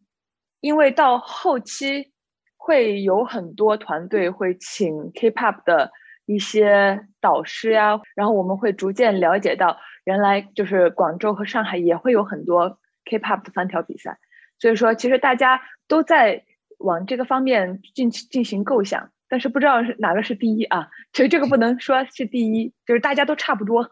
[0.61, 2.13] 因为到后期
[2.55, 5.91] 会有很多团队会请 K-pop 的
[6.25, 14.19] 一些导师呀，然后我们会逐渐了解到，原来就是广州和上海也会有很多 K-pop 的翻跳比赛。
[14.59, 16.43] 所以说，其实大家都在
[16.77, 20.89] 往这个方面进进行构想，但是不知道是哪个是第一啊？
[21.13, 23.91] 其实这个不能说是第一，就是大家都差不多。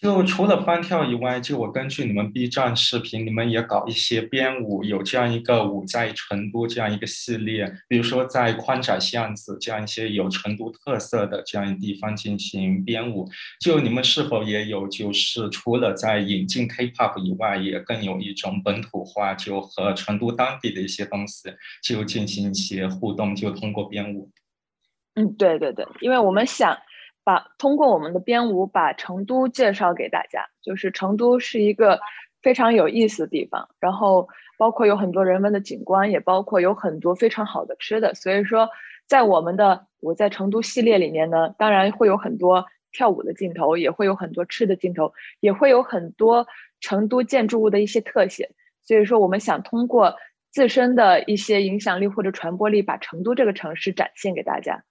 [0.00, 13.28] 就除了翻跳以外，就我根据你们 B 站视频，你们也搞一些编舞，有这样一个舞在成都这样一个系列，比如说在宽窄巷子这样一些有成都特色的这样一个地方进行编舞。
[13.60, 24.30] 就你们是否也有，就是除了在引进 K-pop 以外，也更有一种本土化，就和成都当地的一些东西就进行一些互动，就通过编舞。
[25.14, 26.78] 嗯，对对对，因为我们想。
[27.30, 32.00] 把通过我们的编舞把成都介绍给大家，就是成都是一个
[32.42, 34.26] 非常有意思的地方，然后
[34.58, 38.12] 包括有很多人文的景观，也包括有很多非常好的吃的。
[38.14, 38.68] 所以说，
[39.06, 46.44] 在我们的我在成都系列里面呢，当然会有很多跳舞的镜头，也会有很多吃的镜头，也会有很多
[46.80, 48.50] 成都建筑物的一些特写。
[48.82, 50.16] 所以说，我们想通过
[50.50, 54.82] 自身的一些影响力或者传播力，把成都这个城市展现给大家。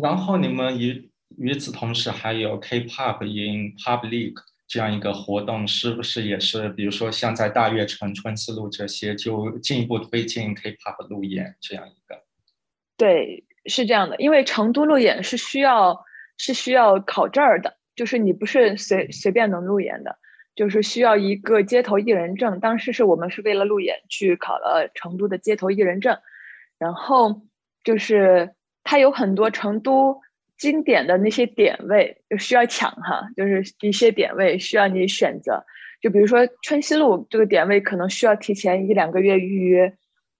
[0.00, 4.34] 然后你们与与此同时还有 K-pop in public
[4.66, 12.22] 这样一个活动，是不是也是比如说像在大悦城、春熙路这些，就进一步推进 K-pop 路演这样一个？
[12.96, 16.02] 对，是这样的，因为成都路演是需要
[16.38, 20.16] 是需要考证儿的，就是你不是随随便能路演的，
[20.54, 22.60] 就是需要一个街头艺人证。
[22.60, 26.18] 当时是我们是为了路演去考了成都的街头艺人证，
[26.78, 27.42] 然后
[27.84, 28.54] 就是。
[28.84, 30.20] 它有很多成都
[30.56, 35.64] 经典的那些点位，就需要抢哈，就是一些点位需要你选择。
[36.00, 39.94] 就比如说春熙路这个点位，可能需要提前一两个月预约，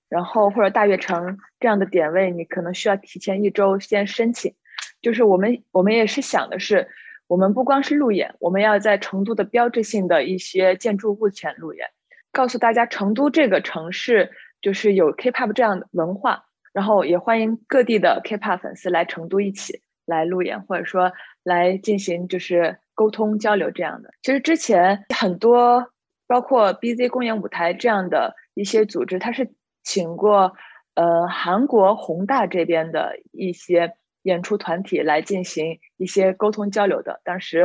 [0.08, 4.54] 然后或者大悦城这样的点位，你可能需要提前一周先申请。
[5.00, 6.88] 就是我们我们也是想的是，
[7.28, 11.88] 我们不光是路演，我们要在成都的标志性的一些建筑物前路演，
[12.32, 16.44] 告诉大家成都这个城市就是有 K-pop 这样的文化。
[16.72, 21.12] 然后也欢迎各地的 K-pop 粉丝来成都一起来路演，或者说
[21.42, 24.10] 来进行就是沟通交流这样的。
[24.22, 25.92] 其实之前很多
[26.26, 29.52] 包括 BZ 公演舞台这样的一些组织，他是
[29.82, 30.54] 请过
[30.94, 37.20] 呃韩国宏大这边的一些演出团体来进行一些沟通交流的。
[37.22, 37.64] 当时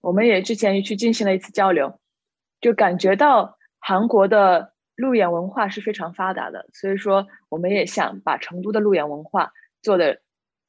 [0.00, 2.00] 我们也之前也去进行了一次交流，
[2.60, 4.72] 就感觉到韩国的。
[4.98, 10.20] 路演文化是非常发达的，所以说我们也想把成都的路演文化做的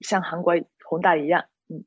[0.01, 0.53] 像韩国
[0.85, 1.45] 宏大一样。
[1.67, 1.83] 嗯，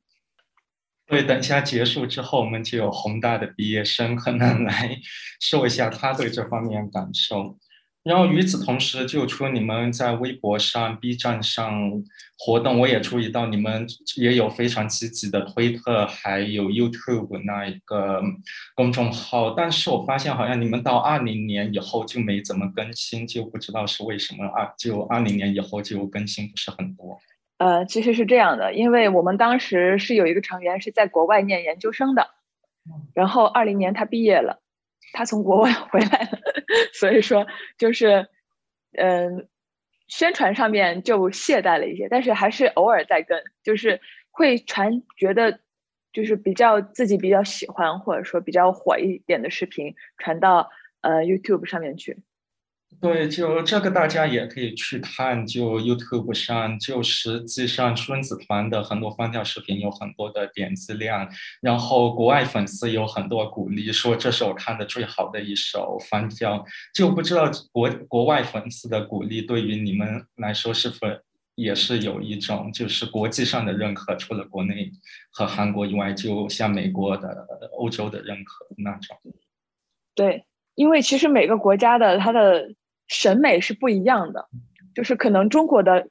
[1.06, 4.98] 对，等一下结束之后，我们就有宏大的毕业生可能来
[5.40, 7.58] 说一下他对这方面感受。
[8.04, 12.02] 然后与此同时，就除了你们在微博上、B 站上
[12.36, 13.86] 活动，我也注意到你们
[14.16, 18.20] 也有非常积极的推特，还有 YouTube 那一个
[18.74, 19.50] 公众号。
[19.50, 24.72] 但是我发现好像你们到二零年以后就没怎么更新，就不知道是为什么啊？
[24.76, 27.16] 就二零年以后就更新不是很多。
[27.58, 32.30] 呃，其实是这样的，因为我们当时是有一个成员是在国外念研究生的，
[33.14, 34.58] 然后二零年他毕业了。
[35.14, 36.38] 他从国外回来了，
[36.92, 37.46] 所以说
[37.78, 38.28] 就是，
[38.98, 39.48] 嗯，
[40.08, 44.00] 宣传上面就懈怠了一些，但是还是偶尔在跟，就是
[44.30, 45.60] 会传觉得
[46.12, 50.70] 就是比较自己比较喜欢或者说比较火一点的视频传到
[51.00, 52.18] 呃 YouTube 上面去。
[53.00, 61.28] 对，就这个大家也可以去看，就 YouTube 上，就实际上孙子团的很多翻跳视频有很多的点击量，
[61.60, 66.64] 然后国外粉丝有很多鼓励，说这是我看的最好的一首翻跳，
[66.94, 71.08] 就不知道国国外粉丝的鼓励对于你们来说是否
[71.56, 74.92] 也是有一种就是国际上的认可，除了国内
[75.32, 77.44] 和韩国以外，就像美国的、
[77.76, 79.16] 欧洲的认可那种。
[80.14, 80.44] 对，
[80.76, 82.72] 因为其实每个国家的它的。
[83.12, 84.48] 审美是不一样的，
[84.94, 86.08] 就是可能中国的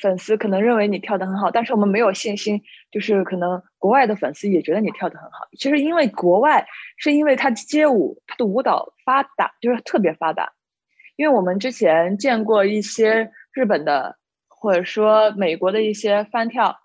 [0.00, 5.48] 粉丝可能认为你跳得很好，但是我们没有信心，就是可能国外的粉丝也觉得你跳得很好。
[5.58, 6.66] 其实因为国外
[6.98, 10.52] 是因为他街舞他的舞蹈发达，就是特别发达。
[11.16, 14.18] 因为我们之前见过一些日本的
[14.48, 16.76] 或者说美国的一些翻跳，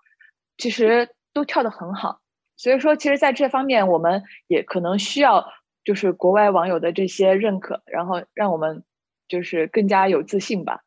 [0.56, 2.20] 其实都跳得很好。
[2.56, 5.46] 所以说，其实在这方面我们也可能需要
[5.84, 8.84] 就是国外网友的这些认可，然后让我们。
[9.30, 10.82] 就是更加有自信吧。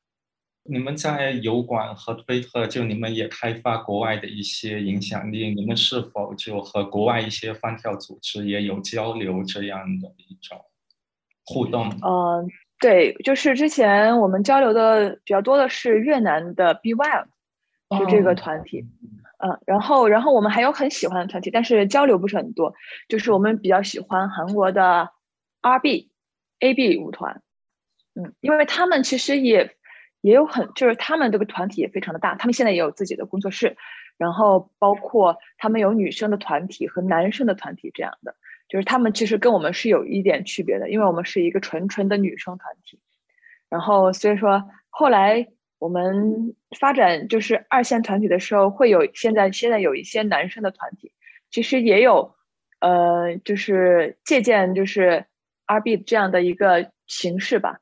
[0.66, 10.58] 你们在油管和推特，就你们也开发国外的一些影响力，你们是否就和国外一些翻跳组织也有交流这样的一种
[11.46, 11.90] 互动？
[12.02, 12.48] 嗯，
[12.80, 17.26] 对，就是之前我们交流的比较多的是越南的 Wild，
[18.00, 18.86] 就这个团体，
[19.40, 22.74] 嗯，然后然后我们还有很喜欢的团体，但是交流不是很多，
[23.10, 25.10] 就是我们比较喜欢韩国的
[25.62, 26.08] RB、
[26.60, 27.42] AB 舞团，
[28.16, 29.76] 嗯，因为他们其实也
[30.22, 33.76] 也有很，就是他们这个团体也非常的大，他们现在也有自己的工作室，
[34.18, 38.36] 然后包括他们有女生的团体和男生的团体这样的。
[38.70, 43.00] 就是他们其实跟我们是有一点区别的，因为我们是一个纯纯的女生团体，
[43.70, 45.48] 然后所以说后来
[45.78, 51.12] 我们发展就是二线团体的时候，会有现在现在有一些男生的团体，
[51.52, 52.34] 其实也有，
[52.80, 55.26] 呃，就是借鉴就是
[55.68, 57.80] RB 这样的一个形式吧。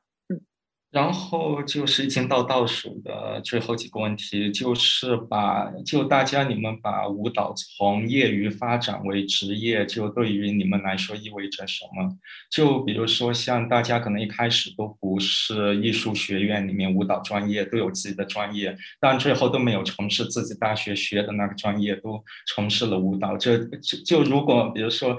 [0.92, 12.14] 然后就是已经到倒数的最后几个问题，就是把就大家你们把舞蹈从业余发展为职业，就对于你们来说意味着什么？
[12.50, 23.34] 就比如说像大家可能一开始都不是艺术学院里面舞蹈专业，都有自己的专业，但最后都没有从事自己大学学的那个专业，都从事了舞蹈。
[23.38, 25.18] 这就就如果比如说。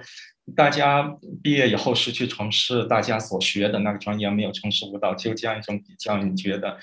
[0.57, 6.77] 大家毕业以后是去从事大家所学的那个专业，没有从事舞蹈，就这样一种比较，你觉得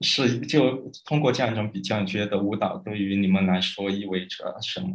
[0.00, 4.88] 是就通过这样一种比较，你觉得舞蹈对于你们来说意味着什么？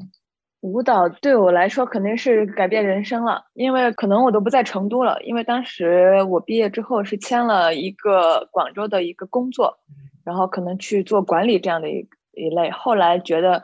[0.60, 9.80] 舞蹈对我来说肯定是改变人生了，因为可能我都不在成都了，因为当时我毕业之后是签了一个广州的一个工作，
[10.26, 13.64] 然后可能去做管理这样的一一类，后来觉得。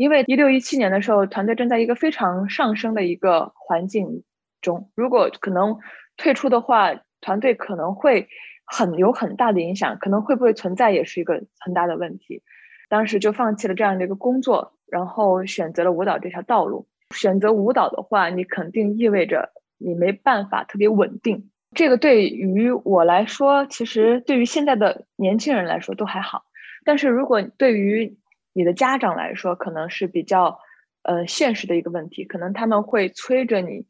[0.00, 4.24] 因为一六一七年的时候，团队正在一个非常上升的一个环境
[4.62, 5.78] 中，如果可能
[6.16, 6.90] 退出的话，
[7.20, 8.26] 团队可能会
[8.64, 12.42] 很有很大的影响，可能会不会存在也是一个很大的问题。
[12.88, 16.88] 当时就放弃了这样的一个工作，然后选择了舞蹈这条道路。
[17.14, 21.50] 选择舞蹈的话，你肯定意味着你没办法特别稳定。
[21.76, 26.44] 这个对于我来说，其实对于现在的年轻人来说都还好，
[26.86, 28.16] 但是如果对于
[28.52, 30.58] 你的家长来说，可能是比较，
[31.02, 33.86] 呃，现实的一个问题，可能他们会催着你，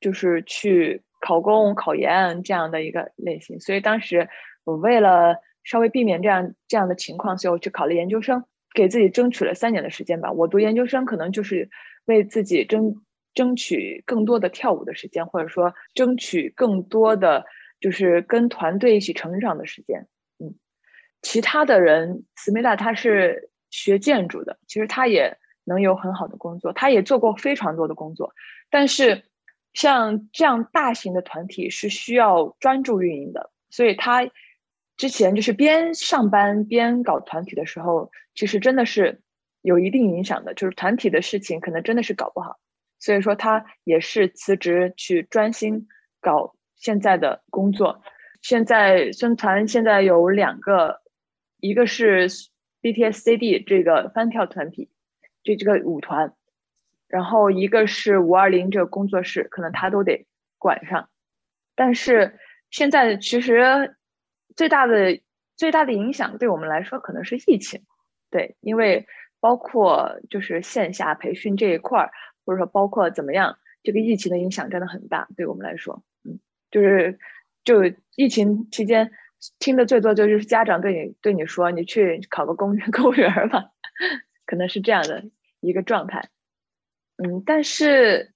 [0.00, 3.60] 就是去考公、考研这样的一个类型。
[3.60, 4.28] 所以当时
[4.64, 8.42] 我为了稍微避免这样这样的情况，所以我去考了研究生，
[8.74, 10.32] 给自己争取了三年的时间吧。
[10.32, 11.70] 我读研究生可能就是
[12.06, 12.92] 为自己争
[13.32, 17.44] 争取更多的跳舞的时间，或者说争取更多的
[17.80, 20.08] 就是跟团队一起成长的时间。
[20.40, 20.54] 嗯，
[21.22, 23.49] 其他的人，思密达他是。
[23.70, 28.34] 学建筑的，其实他也能有很好的工作，他也做过非常多的工作。
[28.68, 29.24] 但是，
[29.72, 34.28] 像这样大型的团体是需要专注运营的，所以他
[34.96, 39.22] 之前就是边上班边搞团体的时候，其实真的是
[39.62, 42.58] 有一定影响的，就是团体的事情可能真的是搞不好。
[42.98, 45.86] 所以说，他也是辞职去专心
[46.20, 48.02] 搞现在的工作。
[48.42, 51.00] 现在孙团现在有两个，
[51.60, 52.28] 一个是。
[52.82, 54.88] BTSCD 这个翻跳团体，
[55.42, 56.34] 就这个舞团，
[57.08, 60.26] 然后一个是五二零这个工作室，可能他都得
[60.58, 61.08] 管上。
[61.74, 62.38] 但是
[62.70, 63.96] 现在其实
[64.56, 65.20] 最大的
[65.56, 67.82] 最大的影响对我们来说可能是疫情，
[68.30, 69.06] 对，因为
[69.40, 72.10] 包括就是线下培训这一块儿，
[72.44, 76.38] 或者说包括怎么样，这个疫情的影响真的很大，对我们来说，嗯，
[76.70, 77.18] 就是
[77.64, 77.82] 就
[78.16, 79.10] 疫情期间。
[79.58, 83.64] 听的最多就是家长对你对你说：“你去考个公 公务员吧。”
[84.46, 85.22] 可能是这样的
[85.60, 86.28] 一个状态。
[87.22, 88.32] 嗯，但是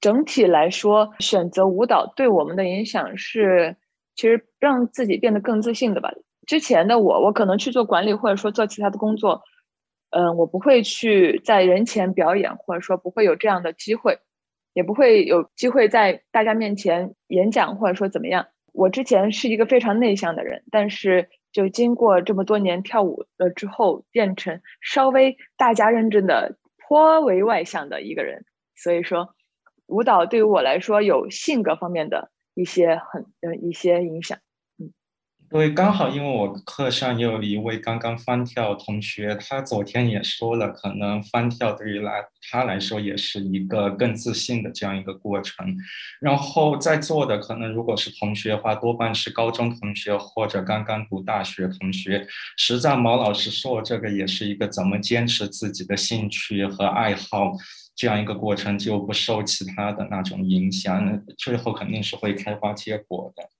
[0.00, 3.76] 整体来说，选择舞蹈对我们的影响是，
[4.14, 6.12] 其实让自己变得更自信的吧。
[6.46, 9.42] 之前的我，我可能去做管理或者说做其他的工作，
[10.10, 14.18] 嗯，我不会去在人前表演，或者说不会有这样的机会，
[14.74, 18.46] 也不会有机会在大家面前演讲，或者说怎么样。
[18.74, 28.44] 我之前是一个非常内向的人，但是就经过这么多年跳舞了之后，变成稍微大家认真的、颇为外向的一个人。
[28.74, 29.36] 所以说，
[29.86, 34.38] 舞蹈对于我来说有性格方面的一些很呃一些影响。
[35.54, 45.64] 对，刚好因为我课上也有一位刚刚翻跳同学，他昨天也说了，可能翻跳对于来他来说也是一个更自信的这样一个过程。
[46.20, 52.26] 然后在座的可能如果是同学的话，多半是高中同学或者刚刚读大学同学。
[52.56, 57.52] 实在毛老师说，这个也是一个怎么坚持自己的兴趣和爱好
[57.94, 63.53] 这样一个过程，就不受其他的那种影响，最后肯定是会开花结果的。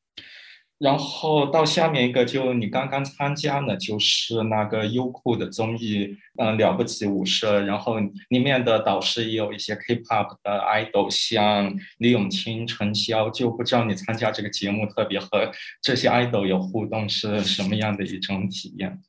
[0.85, 19.01] 然后到下面一个，就你刚刚参加的，就是那个优酷的综艺，嗯，了不起舞社，然后里面的导师也有一些 K-pop 的 idol，像李永清、陈潇，就不知道你参加这个节目，特别和这些 idol 有互动是什么样的一种体验？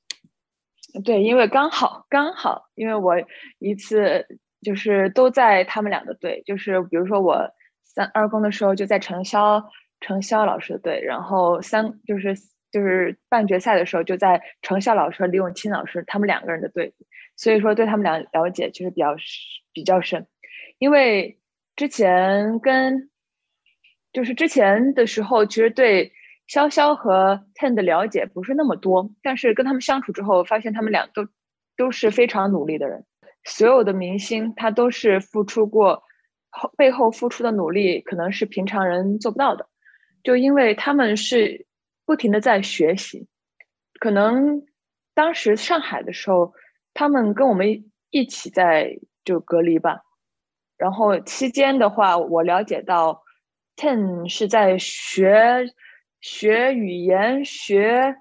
[1.03, 3.15] 对，因为刚好刚好，因为我
[3.59, 4.26] 一次
[4.61, 7.49] 就是都在他们俩的队，就是比如说我
[7.84, 9.61] 三二公的时候就在陈潇。
[10.00, 12.36] 程潇老师的队，然后三就是
[12.72, 16.93] 就是半决赛的时候就在程潇老师和李永清老师他们两个人的队，
[17.36, 19.16] 所以说对他们俩了解其实比较
[19.74, 20.28] 比较深，
[20.78, 21.39] 因为
[21.76, 23.10] 之前跟
[24.14, 26.12] 就是之前的时候其实对
[26.48, 31.28] 潇潇和 Ten 的了解不是那么多，但是跟他们相处之后发现他们俩都
[31.76, 33.06] 都是非常努力的人，
[33.43, 36.04] 所有的明星他都是付出过
[36.50, 39.68] 后背后付出的努力可能是平常人做不到的。
[40.26, 41.67] 就因为他们是
[42.03, 43.28] 不停的在学习，
[43.99, 44.65] 可能
[45.13, 46.51] 当时上海的时候，
[46.95, 50.01] 他们跟我们一起在就隔离吧。
[50.78, 53.23] 然后期间的话，我了解到
[53.78, 55.71] ，Ten 是在学
[56.21, 58.15] 学语言、学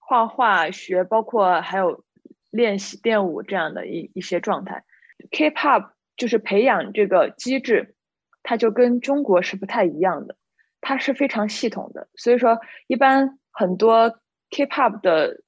[0.00, 2.04] 画画、学包括还有
[2.50, 4.82] 练习电舞这样的一一些状态。
[5.30, 7.94] K-pop 就是培养这个机制，
[8.42, 10.36] 它就跟中国是不太一样的。
[10.84, 12.58] 它是非常系统的，所以说
[12.88, 14.18] 一般很多
[14.50, 15.40] K-pop 的，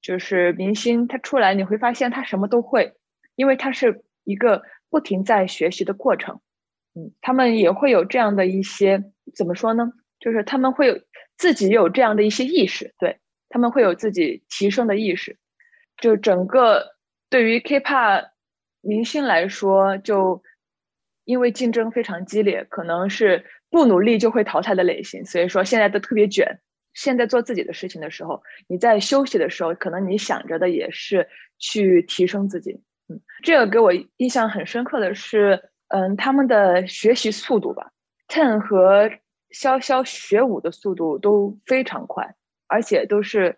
[0.00, 2.94] 就是明星，他出来你会发现他什么都会，
[3.36, 6.40] 因为他是一个不停在学习的过程。
[6.94, 9.04] 嗯，他们也会有这样的一些
[9.36, 9.92] 怎么说呢？
[10.18, 10.98] 就是他们会有
[11.36, 13.18] 自己有这样的一些意识，对
[13.50, 15.36] 他们会有自己提升的意识。
[15.98, 16.96] 就整个
[17.28, 18.30] 对于 K-pop
[18.80, 20.42] 明星来说，就
[21.24, 23.44] 因为竞争非常激烈，可能是。
[23.70, 26.60] 不努力就会淘汰的类型，所以说现在都特别卷。
[26.94, 32.80] 现在做自己的事情的时候，你在休息的时候，可能你想着的也是去提升自己。
[33.08, 37.92] 嗯，这个给我印象很深刻的是，嗯，他们的学习速度吧
[38.26, 39.08] ，Ten 和
[39.54, 42.34] 潇潇学舞的速度都非常快，
[42.66, 43.56] 而且都是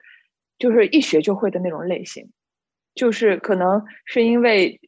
[0.58, 2.30] 就是一学就会的那种类型。
[2.94, 4.80] 就是可能是因为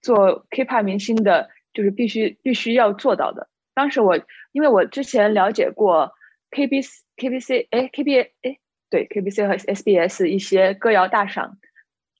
[0.00, 3.48] 做 K-pop 明星的，就是必须必须要做到的。
[3.78, 4.18] 当时我，
[4.50, 6.10] 因为我之前了解过
[6.50, 8.58] K B C K B C 哎 K B 哎
[8.90, 11.58] 对 K B C 和 S B S 一些歌谣大赏，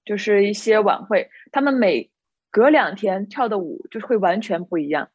[0.04, 2.12] 就是一些晚会，他们每
[2.52, 5.08] 隔两天跳的舞就是会完全不一样。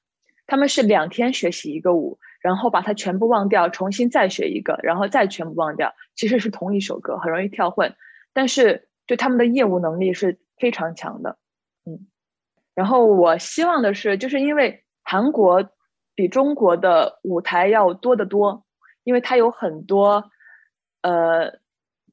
[0.46, 5.94] 他们是两天学习一个舞，然后把它全部忘掉，重新再学一个，然后再全部忘掉。
[6.14, 7.96] 其实是同一首歌，很容易跳混，
[8.34, 11.38] 但是就他们的业务能力是非常强的。
[11.86, 12.06] 嗯，
[12.76, 15.72] 然后我希望的是，就是因为韩国。
[16.16, 18.66] 比中国的舞台要多得多，
[19.04, 20.32] 因为它有很多
[21.02, 21.60] 呃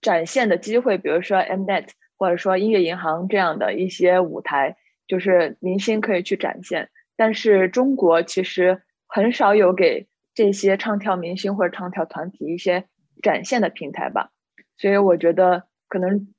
[0.00, 4.76] 展现的机会，比如说 Mnet 或者说音乐银行这样的一些舞台，
[5.06, 6.90] 就是明星可以去展现。
[7.16, 12.86] 但是中国其实很少有给这些唱跳明星或者唱跳团体一些
[13.22, 14.30] 展现的平台吧，
[14.78, 16.32] 所以我觉得可能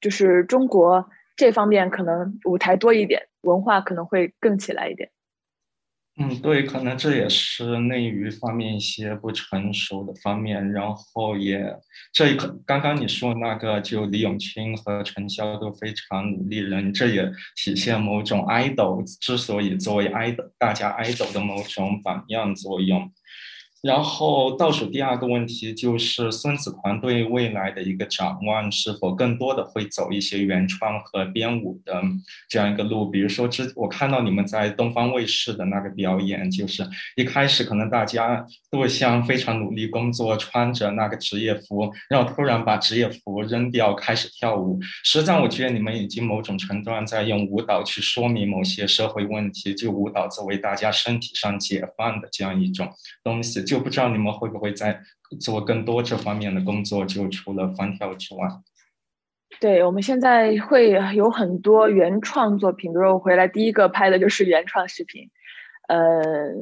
[0.00, 5.10] 就是中国这方面可能舞台多一点，文化可能会更起来一点。
[6.18, 11.62] 嗯，对，可能这也是内娱方面一些不成熟的方面，然后也
[12.10, 23.12] 这个刚刚你说那个，就李永清和陈潇都非常努力人，这也体现某种 idol 之所以作为 idol 大家 idol 的某种榜样作用。
[23.86, 32.02] 然后倒数第二个问题就是孙子团队未来的一个展望，是否更多的会走一些原创和编舞的
[32.48, 33.08] 这样一个路？
[33.08, 36.84] 比如说，之我看到你们在东方卫视的那个表演，就是
[37.14, 44.80] 一开始可能大家都会像非常努力工作，穿着那个职业服，然后突然把职业服扔掉，开始跳舞。
[45.04, 52.88] 实际上，我觉得你们已经某种程度上在用舞蹈去说明某些社会问题，就舞蹈作为大家身体上解放的这样一种
[53.22, 53.62] 东西。
[53.62, 55.00] 就不知道你们会不会在
[55.40, 57.04] 做更多这方面的工作？
[57.04, 58.48] 就除了翻跳之外，
[59.60, 62.92] 对我们现在会有很多原创作品。
[62.92, 65.30] 比如我回来第一个拍的就是原创视频，
[65.88, 66.52] 呃，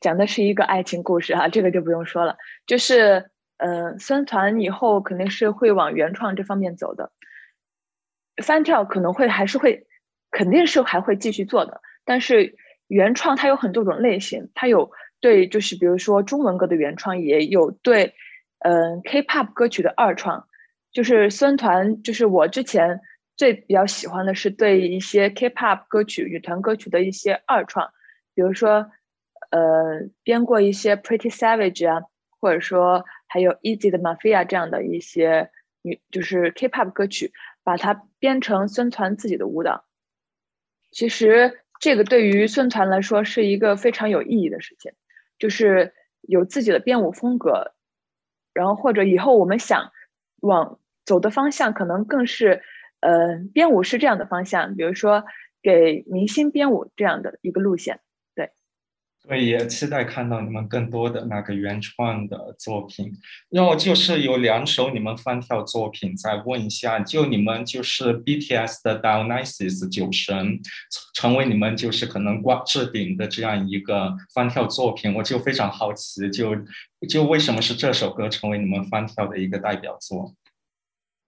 [0.00, 2.36] 讲的是一个爱情故事哈，这个就不用说了。
[2.66, 7.12] 就是呃，孙团以后肯定是会往原创这方面走的，
[8.42, 9.86] 翻跳可能会还是会，
[10.30, 11.80] 肯定是还会继续做的。
[12.04, 12.56] 但是
[12.88, 14.90] 原创它有很多种类型，它有。
[15.24, 18.12] 对，就是比如说中文歌的原创也有对，
[18.58, 20.46] 嗯，K-pop 歌曲的二创，
[20.92, 23.00] 就是孙团，就是我之前
[23.34, 27.90] 最比较喜欢的是对一些 K-pop 歌曲、女团歌曲的一些二创，
[28.34, 28.90] 比如说，
[29.48, 32.02] 呃，编过一些 Pretty Savage 啊，
[32.38, 35.50] 或者说还有 Easy 的 Mafia 这样的一些
[35.80, 39.86] 女，就是 K-pop 歌曲，把它编成孙团自己的舞蹈。
[40.90, 44.92] 其实这个对于孙团来说是一个非常有意义的事情，
[45.38, 47.72] 就是有自己的编舞风格，
[48.52, 49.92] 然后或者以后我们想
[50.40, 52.62] 往走的方向，可能更是
[53.00, 55.24] 呃编舞是这样的方向，比如说
[55.62, 58.00] 给明星编舞这样的一个路线。
[59.26, 63.10] 对，也期待看到你们更多的那个原创的作品。
[63.48, 70.60] 然后就是有两首你们翻跳作品，再问一下，就你们就是 BTS 的 Dionysus 酒神，
[71.14, 76.54] 成为你们就是可能挂置顶的这样一个翻跳作品，我就非常好奇，就
[77.08, 80.34] 就为什么是这首歌成为你们翻跳的一个代表作？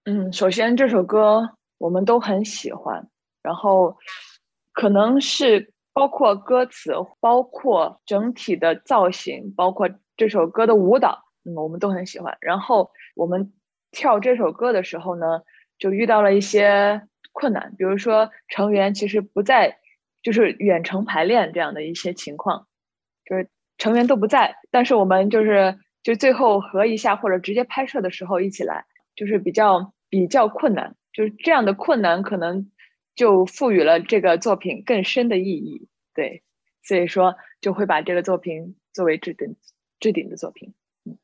[0.04, 3.08] 嗯，首先这首歌我们都很喜欢，
[3.42, 3.96] 然后
[4.74, 5.72] 可能是。
[5.96, 9.88] 包括歌词，包括整体的造型，包括
[10.18, 12.36] 这首歌的舞蹈，嗯，我们都很喜欢。
[12.42, 13.54] 然后我们
[13.92, 15.40] 跳这首歌的时候呢，
[15.78, 17.00] 就遇到了一些
[17.32, 19.78] 困难，比如说成员其实不在，
[20.22, 22.66] 就是远程排练这样的一些情况，
[23.24, 28.84] 就是成员都不在，但是我们就是就最后合一下或者直接拍摄的时候一起来，
[29.14, 32.70] 就是比较比较困难，就是这样的困难可能。
[33.16, 36.42] 就赋予了这个作品更深的意义，对，
[36.82, 39.56] 所以说就会把这个作品作为置顶
[39.98, 40.74] 置顶的作品，
[41.06, 41.16] 嗯，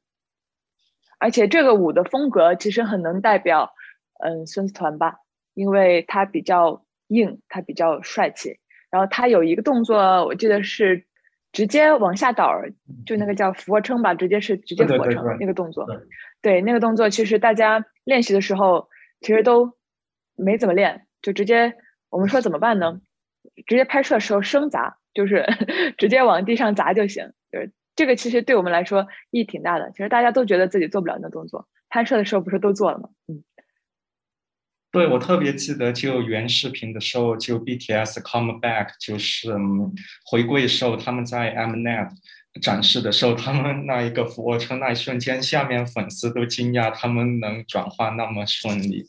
[1.18, 3.74] 而且这个舞的风格其实很能代表，
[4.24, 5.18] 嗯，孙子团吧，
[5.52, 8.58] 因为它比较硬，它比较帅气，
[8.90, 11.04] 然后它有一个动作，我记得是
[11.52, 12.50] 直接往下倒，
[13.04, 15.86] 就那个叫俯卧撑吧，直接是直接俯卧撑那个动作，
[16.40, 18.88] 对，那个动作其实大家练习的时候
[19.20, 19.76] 其实都
[20.34, 21.06] 没怎么练。
[21.22, 21.74] 就直接
[22.10, 23.00] 我们说怎么办呢？
[23.66, 25.46] 直接拍摄的时候生砸，就是
[25.96, 27.32] 直接往地上砸就行。
[27.50, 29.90] 就是这个其实对我们来说意义挺大的。
[29.92, 33.08] 其实大家都觉得自己做不了那动作，拍摄的时候不是都做了吗？
[33.28, 33.42] 嗯，
[34.90, 39.52] 对我特别记得，就原视频的时候，就 BTS come back，就是
[40.24, 42.10] 回归的时候，他们在 Mnet
[42.60, 49.06] 展示的时候，他们那一个俯卧撑那一瞬间，下面粉丝都惊讶他们能转化那么顺利。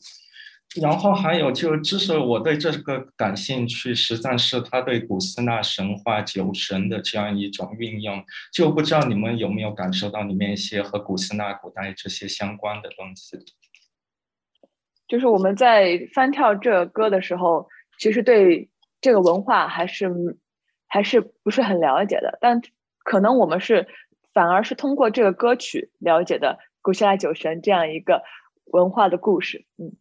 [0.82, 13.38] 然后还有就，之所以我对这个感兴趣，实在是他对古希腊神话酒神的这样一种运用，就不知道你们有没有感受到里面一些和古希腊古代这些相关的东西。
[15.08, 17.70] 就是我们在翻跳这歌的时候，
[18.00, 20.10] 其实对这个文化还是
[20.88, 22.60] 还是不是很了解的，但
[23.04, 23.88] 可能我们是
[24.34, 28.24] 反而是通过这个歌曲了解的古希腊酒神这样一个
[28.66, 29.96] 文化的故事，嗯。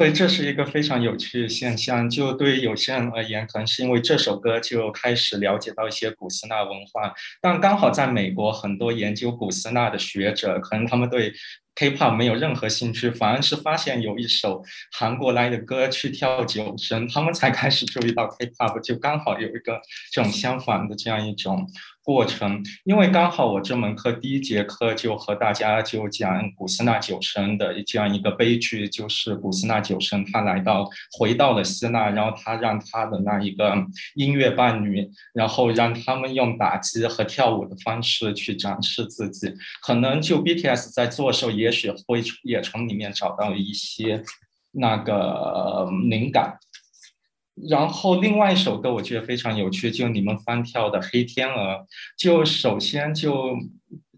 [0.00, 2.08] 对，这是一个非常有趣的现象。
[2.08, 11.30] 就对于有些人而言，可能是因为这首歌就开始了解到一些古希腊文化，但刚好在美国，很多研究古希腊的学者，可能他们对
[11.74, 14.62] K-pop 没有任何兴趣，反而是发现有一首
[14.92, 19.80] 韩国来的歌去跳九声，他们才开始注意到 K-pop，就刚好有一个
[20.12, 21.66] 这种相反的这样一种。
[22.02, 33.76] 过程，因为刚好我这门课第一节课就和大家就讲古希腊酒神的这样一个悲剧，就是古希腊酒神他来到回到了希腊，然后他让他的那一个
[34.14, 39.54] 音乐伴侣，然后让他们用打击和跳舞的方式去展示自己。
[39.82, 44.22] 可能就 BTS 在做的时候，也许会也从里面找到一些
[44.72, 46.58] 那个灵感。
[47.68, 51.74] 然后另外一首歌我觉得非常有趣，就你们翻跳的《黑天鹅》。
[52.16, 53.54] 就首先就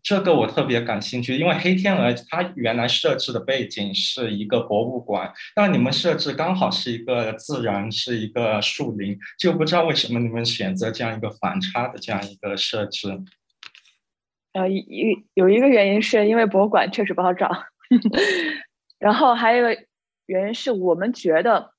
[0.00, 13.18] 这个我特别感兴趣，因为《黑天鹅》它原来设置的背景是一个博物馆，但你们设置刚好是一个自然，是一个树林，就不知道为什么你们选择这样一个反差的这样一个设置。
[14.52, 17.50] 呃，一有一个原因是因为博物馆确实不好找，
[18.98, 19.82] 然后还有一个
[20.26, 21.72] 原因是我们觉得。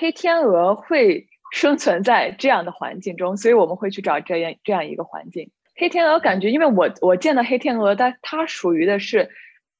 [0.00, 5.50] 黑天鹅会生存在这样的环境中，所以我们会去找这样这样一个环境。
[5.74, 9.28] 黑天鹅感觉，因为我我见到黑天鹅，它它属于的是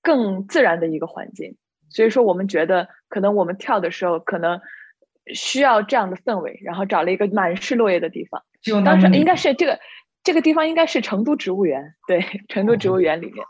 [0.02, 1.54] 更自然的一个环境，
[1.88, 4.60] 所以说我们觉得可能我们跳的时候可能
[5.32, 8.42] 需要这样的氛围，然后找了一个满是落叶的地方。
[8.84, 9.78] 当时应该是这个
[10.28, 13.42] 这个地方应该是成都植物园，对，成都植物园里面。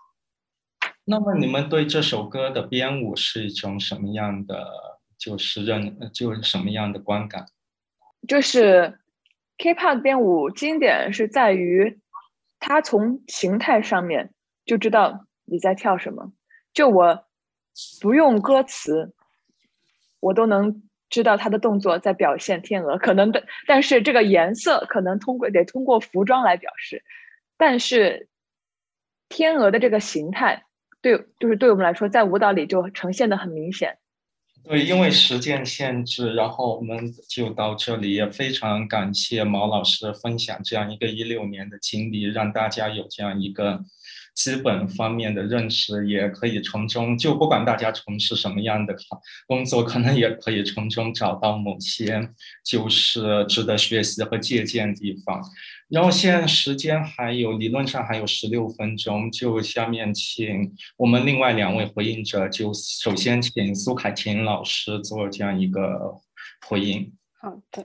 [1.05, 4.65] 那么你们对这首歌的编舞是一种什么样的？
[5.19, 7.47] 就是认，就是什么样的观感？
[8.29, 9.01] 就是
[9.57, 11.99] K-pop 编舞经典是在于，
[12.61, 14.33] 它从形态上面
[14.65, 16.33] 就知道你在跳什么。
[16.73, 17.25] 就我
[18.01, 19.13] 不用歌词，
[20.21, 22.99] 我都能知道他的动作在表现天鹅。
[22.99, 27.05] 可能的，但是这个颜色可能通过得通过服装来表示。
[27.57, 28.29] 但是
[29.29, 30.65] 天鹅的这个形态，
[31.03, 33.99] 对，就是对我们来说，在舞蹈里就呈现的很明显。
[34.65, 38.13] 对，因为时间限制，然后我们就到这里。
[38.13, 43.81] 也非常感谢毛老师分享这样一个一六年的经历，让大家有这样一个
[44.39, 48.95] 基本方面的认识，也可以从中就不管大家从事什么样的
[49.49, 52.31] 工作，可能也可以从中找到某些
[52.65, 55.43] 就是值得学习和借鉴的地方。
[55.89, 66.15] 然后现在时间还有，理论上还有十六分钟，就下面请我们另外两位回应者，就首先请苏凯婷老师做这样一个
[66.69, 67.13] 回应。
[67.41, 67.85] 好的，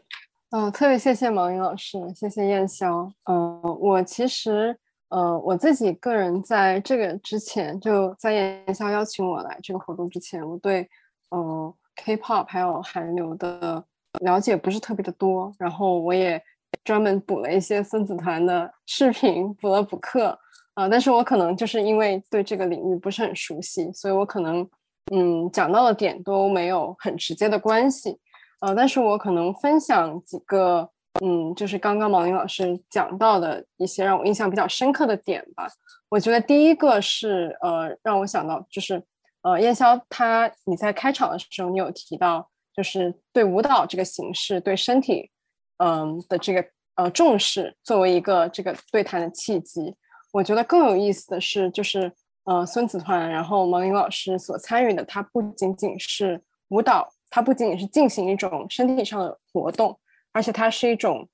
[0.51, 3.11] 嗯，特别谢谢毛英老师，谢谢燕霄。
[3.25, 4.77] 嗯，我其实，
[5.13, 10.89] 呃，我自己个人在这个之前，就在燕霄邀请我来这个活动之前，我对，
[11.29, 13.83] 嗯，K-pop 还有韩流的
[14.21, 16.41] 了解不是特别的多，然后我也。
[16.83, 20.37] 专门补了一些孙子团的视频，补了补课，
[20.73, 24.67] 啊，但是我可能就是因为对这个领域不是很熟悉，所以我可能，
[25.11, 28.19] 嗯，讲到的点都没有很直接的关系，
[28.61, 30.89] 呃，但是我可能分享几个，
[31.21, 35.67] 嗯，就是刚刚毛宁老师讲到的一些让我印象比较深刻的点吧。
[36.09, 39.03] 我觉得第一个是，呃，让我想到就是，
[39.41, 45.29] 呃，燕霄他你在开场的时候你有提到，就是对舞蹈这个形式，对身体。
[45.77, 46.63] 嗯的这个
[46.95, 49.93] 呃重视作为一个这个对谈的契机，
[50.31, 52.09] 我觉得更有意思的是，就是
[52.45, 56.39] 呃孙子团，然后毛宁老师所参与的，它不仅仅是
[56.69, 59.99] 舞蹈，它不仅仅是进行一种身体上的活动，
[60.33, 61.27] 而且它是一种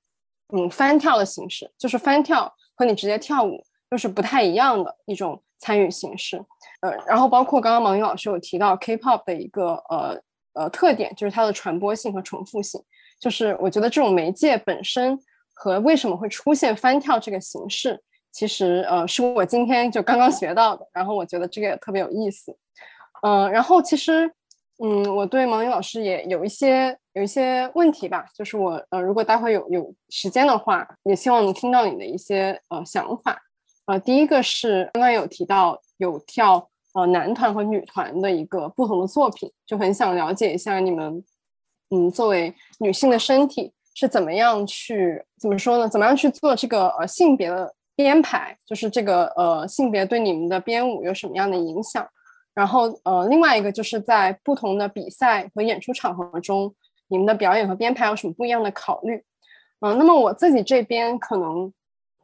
[0.54, 6.40] 嗯翻跳的形式，就是翻跳和你直接跳舞又是不太一样的一种参与形式。
[6.82, 10.20] 呃，然后包括刚刚毛宁老师有提到 K-pop 的一个呃
[10.54, 12.80] 呃特点，就是它的传播性和重复性。
[13.18, 15.18] 就是我觉得这种媒介本身
[15.52, 22.56] 和为什么会出现翻跳这个形式，其实呃是我今天就刚刚学到的，然后我觉得这个也特别有意思，
[23.22, 24.32] 嗯，然后其实
[24.82, 33.38] 嗯我对毛宁老师也有一些有一些问题吧，就是我呃如果待会有有时间的话，也希望能听到你的一些呃想法，
[33.86, 41.22] 呃第一个是刚刚有提到有跳呃男团和女团的一个不同的作品，就很想了解一下你们。
[41.92, 45.88] 嗯，作为女性的身体是怎么样去怎么说呢？
[45.88, 48.56] 怎么样去做这个呃性别的编排？
[48.64, 52.08] 就是这个呃性别对你们的编舞有什么样的影响？
[52.60, 56.74] 然后呃另外一个就是在不同的比赛和演出场合中，
[57.08, 59.24] 你们的表演和编排有什么不一样的考虑？
[59.80, 61.72] 嗯，那么我自己这边可能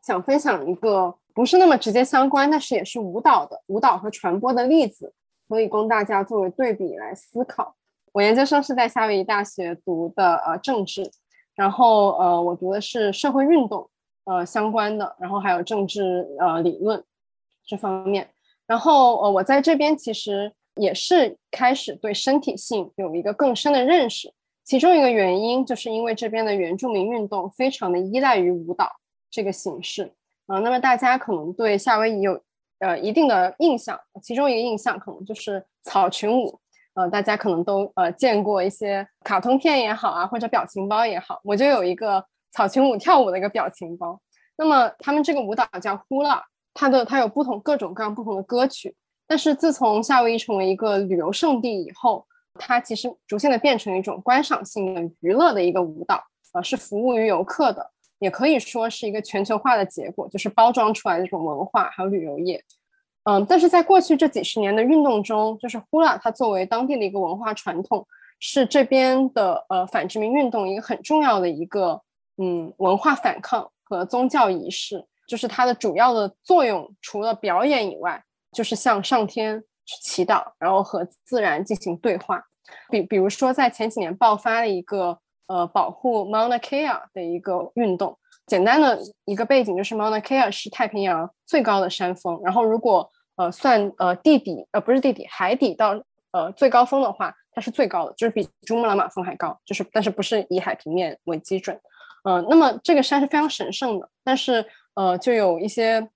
[0.03, 5.11] 想分享一个不是那么直接相关，但是也是舞蹈的舞蹈和传播的例子，
[5.49, 7.75] 可以供大家作为对比来思考。
[8.13, 11.11] 我研究生是在夏威夷大学读的呃政治，
[11.55, 13.89] 然后呃我读的是社会运动
[14.25, 17.03] 呃相关的，然后还有政治呃理论
[17.67, 18.29] 这方面，
[18.67, 24.33] 然后呃我在这边其实也是开始对身体性有一个更深的认识，
[24.65, 28.91] 其中一个原因就是因为这边的原住民运动非常的依赖于舞蹈
[29.31, 30.13] 这个形式
[30.47, 32.41] 啊，那么大家可能对夏威夷有
[32.81, 36.59] 呃一定的印象，其中一个印象可能就是草裙舞。
[36.95, 44.19] 呃，大家可能都呃见过一些卡通片也好啊，或者表情包也好，我就有一个草裙舞跳舞的一个表情包。
[44.57, 46.41] 那么他们这个舞蹈叫 Hula，
[46.77, 48.95] 它的它有不同各种各样不同的歌曲。
[49.27, 52.25] 但是自从夏威夷成为一个旅游胜地以后，
[52.55, 56.23] 它其实逐渐的变成一种观赏性的娱乐的一个舞蹈，
[56.53, 62.63] 呃，是服务于游客的，也可以说是一个全球化的结果，就是包装出来的这种文化还有旅游业。
[63.25, 68.07] 嗯，但是在过去这几十年的运动中，就是呼啦，它作为当地的一个文化传统，
[68.39, 72.01] 是这边的呃反殖民运动一个很重要的一个
[72.39, 75.05] 嗯文化反抗和宗教仪式。
[75.27, 78.23] 就是它的主要的作用，除了表演以外，
[78.53, 82.43] 就是向上天去祈祷，然后和自然进行对话。
[82.91, 88.19] 比比如说，在前几年爆发了一个呃保护 Mauna Kea 的一个运动。
[88.47, 96.03] 简单的一个背景就是 Mauna Kea 是太平洋最高的山峰，然后如果呃，算呃地底呃不是地底海底到
[96.33, 101.79] 呃最高峰的话，它是最高的，就是比珠穆朗玛峰还高，就是但是不是以海平面为基准，
[102.25, 104.65] 呃，那么这个山是非常神圣的，但是
[104.97, 106.11] 呃就有一些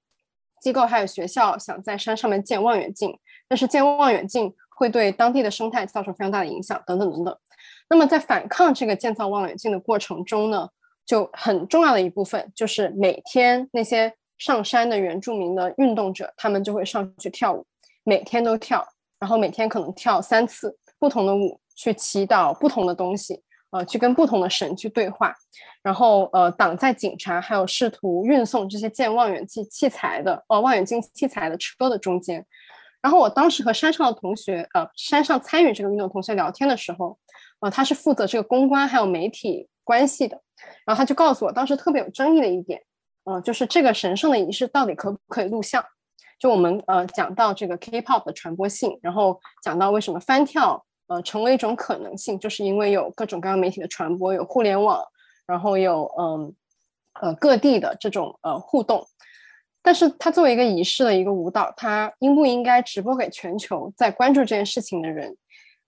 [0.60, 3.16] 机构还有学校想在山上面建望远镜，
[3.46, 7.38] 但是建望远镜会对当地的生态造成非常大的影响，等等等等。
[7.88, 10.68] 那么在反抗这个建造望远镜的过程中呢，
[11.06, 14.12] 就很重要的一部分就是每天那些。
[14.40, 17.66] 上山的原住民的运动者，他们就会上去跳舞，
[18.04, 18.82] 每天都跳，
[19.18, 25.34] 然后每天可能跳三次不同的舞，去祈祷不同的东西，呃去跟不同的神去对话，
[25.82, 32.44] 然后呃挡在警察还有试图运送这些建望远镜器材的呃望远镜器材的车的中间。
[33.02, 37.18] 然后我当时和山上的同学呃山上参与这个运动同学聊天的时候，
[37.60, 40.40] 呃他是负责这个公关还有媒体关系的，
[40.84, 42.82] 然后他就告诉我当时特别有争议的一点，
[43.24, 45.82] 呃就是这个神圣的仪式到底可不可以录像。
[46.38, 55.04] 就我们呃讲到这个 K-pop 的传播性，然后讲到为什么翻跳呃成为一种可能性，就是因为有各种各样媒体的传播，有互联网，
[55.44, 56.54] 然后有嗯
[57.20, 59.04] 呃各地的这种呃互动。
[59.82, 65.36] 但是它作为一个仪式的一个舞蹈，它应不应该直播给全球在关注这件事情的人？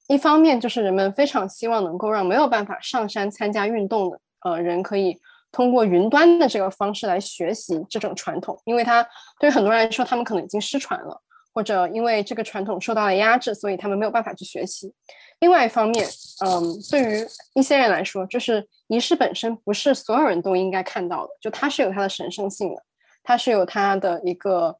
[0.08, 5.18] 一方面就是人们非常希望能够让没有办法上山参加运动的呃人可以。
[5.54, 9.06] 通过云端的这个方式来学习这种传统，因为它
[9.38, 11.20] 对于很多人来说，他们可能已经失传了，
[11.52, 14.92] 或者因为这个传统受到了压制，所以他们没有办法去学习。
[15.40, 16.08] 另外一方面，
[16.44, 22.82] 嗯，对于一些人来说，就是仪式本身不是所有人都应该看到的，就它是有它的神圣性的，
[23.22, 24.76] 它是有它的一个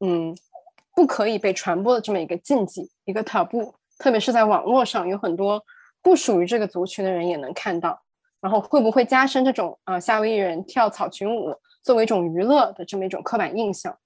[0.00, 0.34] 嗯
[0.94, 5.62] 不可以被传播的这么一个禁忌，一个 taboo，特别是在网络上，有很多
[6.02, 8.00] 不属于这个族群的人也能看到。
[8.38, 11.52] 然后会不会加深这种呃夏威夷人跳草裙舞
[11.82, 13.96] 作为一种娱乐的这么一种刻板印象？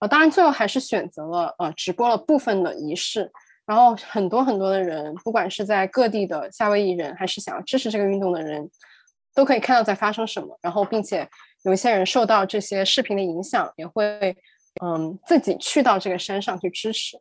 [0.00, 3.30] 呃，当然最后还是选择了呃直播了部分的仪式，
[3.66, 8.70] 然后很多很多的人，不管是在各地的夏威夷人，还是想要支持这个运动的人，
[9.34, 10.56] 都可以看到在发生什么。
[10.62, 11.28] 然后并且
[11.64, 14.36] 有一些人受到这些视频的影响，也会
[14.82, 17.18] 嗯自己去到这个山上去支持。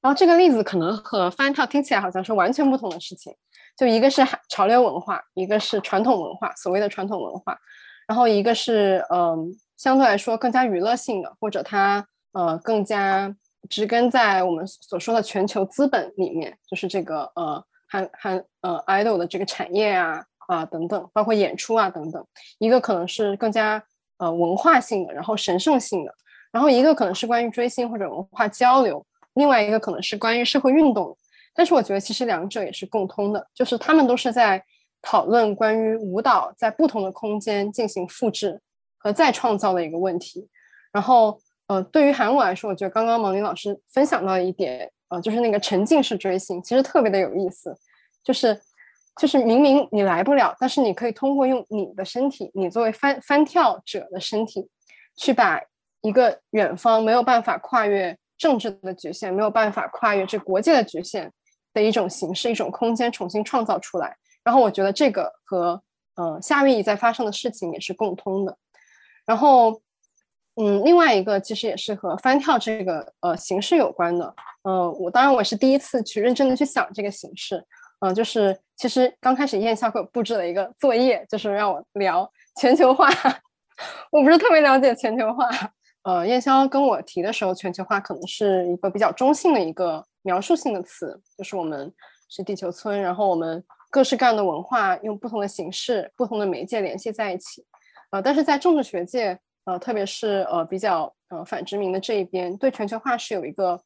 [0.00, 3.34] 然后这个例子可能和翻跳听起来好像是完全不同的事情。
[3.76, 7.58] 就一个是潮流文化，一个是传统文化，所谓的传统文化，
[8.08, 13.34] 然后一个是嗯相对来说更加娱乐性的，或者它呃更加
[13.68, 22.26] 植根在我们所说的全球资本里面，就是这个呃韩韩呃 idol 的这个产业啊啊等等，包括演出啊等等，
[22.58, 23.82] 一个可能是更加
[24.18, 26.14] 呃文化性的，然后神圣性的，
[26.52, 29.04] 然后一个可能是关于追星或者文化交流，
[29.34, 31.16] 另外一个可能是关于社会运动。
[31.54, 34.62] 但是我觉得其实两者也是共通的，就是他们都是在
[35.00, 38.60] 讨论关于舞蹈在不同的空间进行复制
[38.98, 40.48] 和再创造的一个问题。
[40.92, 47.76] 然后，呃，对于韩舞来说，我觉得刚刚毛宁老师分享到一点，呃，就是那个沉浸式追星，其实特别的有意思。
[48.24, 48.60] 就是，
[49.20, 54.68] 就是明明你来不了，但是你可以通过用你的身体，你作为翻翻跳者的身体，
[55.16, 55.60] 去把
[56.02, 61.32] 一个远方没有办法跨越政治的局限，没有办法跨越这国界的局限。
[61.74, 64.16] 的一种形式，一种空间重新创造出来。
[64.42, 65.78] 然后我觉得这个和
[66.14, 68.56] 呃夏威夷在发生的事情也是共通的。
[69.26, 69.82] 然后
[70.54, 74.34] 嗯，另外一个其实也是和翻跳这个呃形式有关的。
[74.62, 77.62] 呃，我当然我是第一次去认真的去想这个形式。
[78.00, 83.08] 嗯，就是其实刚开始燕校给我布置了一个作业，就是让我聊全球化。
[84.10, 85.48] 我不是特别了解全球化。
[86.04, 90.04] 呃，燕霄跟我提的时候，全球化可能是一个比较中性的一个。
[90.22, 91.94] 描述性的词就是我们
[92.28, 93.62] 是地球村，然后我们
[93.92, 97.64] 各式各样的文化用不同的形式、不同的媒介联系在一起。
[98.16, 103.78] 呃，但是在政治学界，呃，特别是呃比较呃反殖民的这一边，对全球化是有一个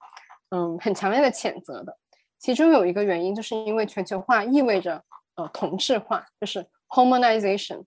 [0.51, 1.97] 嗯很强烈的谴责的。
[2.39, 5.03] 其中有一个原因，就是因为全球化意味着
[5.35, 7.83] 呃同质化，就是 homogenization，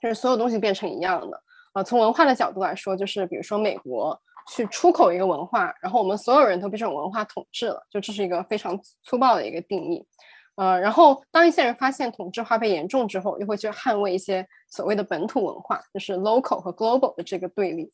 [0.00, 1.40] 就是所有东西变成一样的。
[1.74, 4.20] 呃，从文化的角度来说，就是比如说美国。
[4.52, 10.06] 去出口一个文化，然后我们所有人都被这种文化统治了，就这是一个非常粗暴的一个定义。
[10.56, 17.92] 呃，然后当一些人发现同质化被严重之后，又会去捍卫一些所谓的本土文化，就是 local 和 global 的这个对立。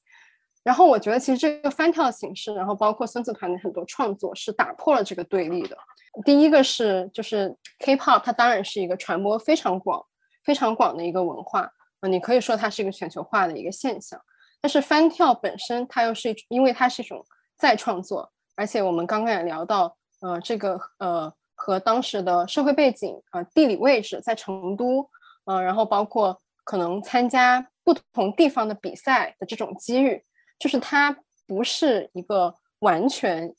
[0.62, 5.76] 然后我觉得其实这个翻跳的形式，然后包括孙子团的很多创作是打破了这个对立的。
[6.24, 10.04] 第一个是就是 K-pop，它当然是一个传播非常广、
[10.44, 11.70] 非常广的一个文化，
[12.00, 14.20] 呃，你可以说它是一个全球化的一个现象。
[14.60, 17.24] 但是翻跳本身，它又是一，因为它是一种
[17.56, 21.32] 再创作，而且我们刚刚也聊到，呃，这个呃
[21.62, 25.06] 和当时的社会背景、呃地理位置在成都，
[25.44, 30.24] 呃，然后包括可能参加不同地方的比赛的这种机遇，
[30.58, 31.14] 就是它
[31.46, 33.54] 不是一个完全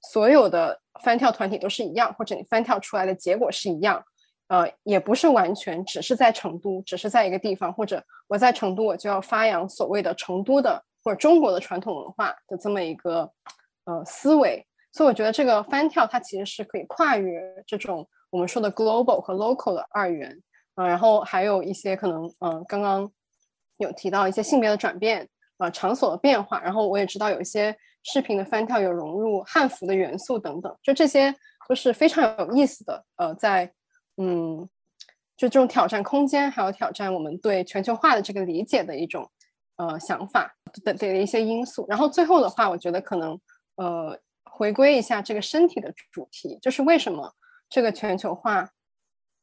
[0.00, 4.02] 所有的翻跳团体都是一样，或者你翻跳出来的结果是一样。
[4.48, 13.30] 呃，也不是完全只是在成都，只是在一个地方，或者我在成都，我就要发扬所谓的成都的或者中国的传统文化的这么一个
[13.84, 14.66] 呃思维。
[14.92, 20.38] 所以我觉得这个翻跳它其实是可以跨越这种我们说的 global 和 local 的二元
[20.74, 23.10] 啊，然后还有一些可能嗯，刚刚
[23.78, 25.28] 有提到一些性别的转变
[25.58, 31.34] 啊，场所的变化，然后我也知道有一些视频的翻跳有融入汉服的元素等等，就这些
[31.68, 33.72] 都是非常有意思的呃，在。
[34.18, 34.68] 嗯，
[35.38, 39.26] 就这种挑战空间，还有挑战我们对全球化的这个理解的一种
[39.76, 40.54] 呃想法
[40.84, 41.86] 的的一些因素。
[41.88, 43.40] 然后最后的话，我觉得可能
[43.76, 44.14] 呃
[44.54, 47.32] 回归一下这个身体的主题，就是为什么
[47.68, 48.70] 这个全球化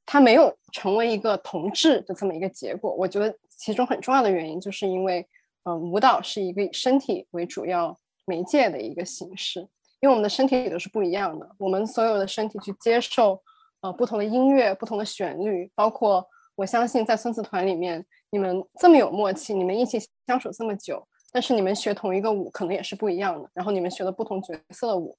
[0.06, 2.94] 它没有成为一个同质的这么一个结果？
[2.94, 5.28] 我觉得其中很重要的原因就是因为
[5.64, 9.60] 呃舞蹈是一个以身体为主要媒介的一个形式，
[10.00, 13.42] 因为我们的身体都是不一样的，我们所有的身体去接受。
[13.82, 25.18] 呃，不同的音乐，不同的旋律，包括我相信在孙子团里面，你们这么有默契，你们一起相处这么久，但是你们学同一个舞可能也是不一样的，然后你们学的不同角色的舞，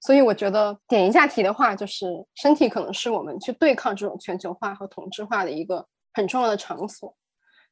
[0.00, 7.14] 所以我觉得点一下题的话，就是身体可能是我们去对抗这种全球化和同质化的一个很重要的场所，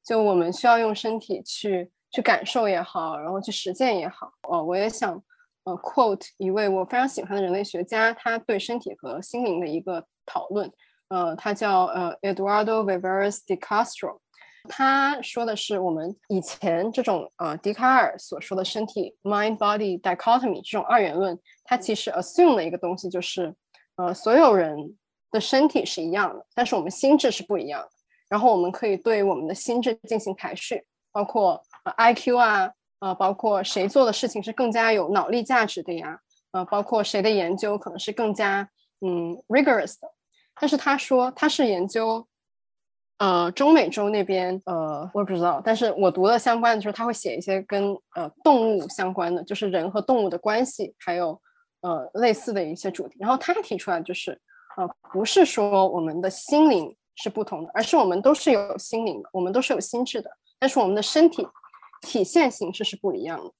[0.05, 5.23] 就我们需要用身体去去感受也好，然后去实践也好，呃，我也想。
[5.65, 10.73] 呃，quote 一位我非常喜欢的人类学家，他对身体和心灵的一个讨论。
[11.09, 14.21] 呃，他叫呃 Eduardo Viveros de Castro。
[14.69, 23.55] 他说的是我们以前这种呃笛卡尔所说的身体 mind body dichotomy 这种二元论，它其实 assume 的一个东西就是，
[23.97, 24.97] 呃，所有人
[25.31, 27.89] 的身体是一样的，但是我们心智是不一样的。
[28.29, 31.63] 然后我们可以对我们的心智进行排序，包括
[31.97, 32.71] IQ 啊。
[33.01, 36.21] 呃，包括谁做的事情是更加有脑力价值的呀？
[36.53, 38.69] 呃，包括谁的研究可能是更加
[39.01, 40.13] 嗯 rigorous 的。
[40.61, 42.29] 但是他说他是研究
[43.21, 51.41] 呃中美洲那边呃我也不知道，但是我读的相关的就是他会写一些跟呃动物相关的，就是人和动物的关系，还有
[51.83, 53.17] 呃类似的一些主题。
[53.21, 54.33] 然后他提出来就是
[54.77, 61.47] 呃不是说我们的心灵是不同的，而是我们都是有心灵的，我们都是有心智的，但是我们的身体。
[62.03, 63.53] 体现形式是不一样的，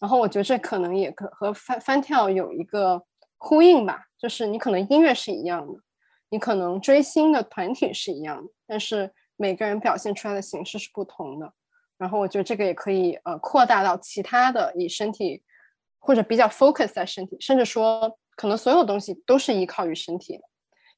[0.00, 3.02] 然后我觉得这可能也可和翻翻跳有一个
[3.36, 5.74] 呼应吧，就是你可能音乐是一样的，
[6.32, 11.52] 你可能追星的团体是一样的，但是每个人表现出来的形式是不同的。
[11.98, 15.42] 然后我觉得这个也可以呃扩大到其他的以身体
[15.98, 20.42] 或者比较 focus 在身体，甚至说可能所有东西都是依靠于身体的。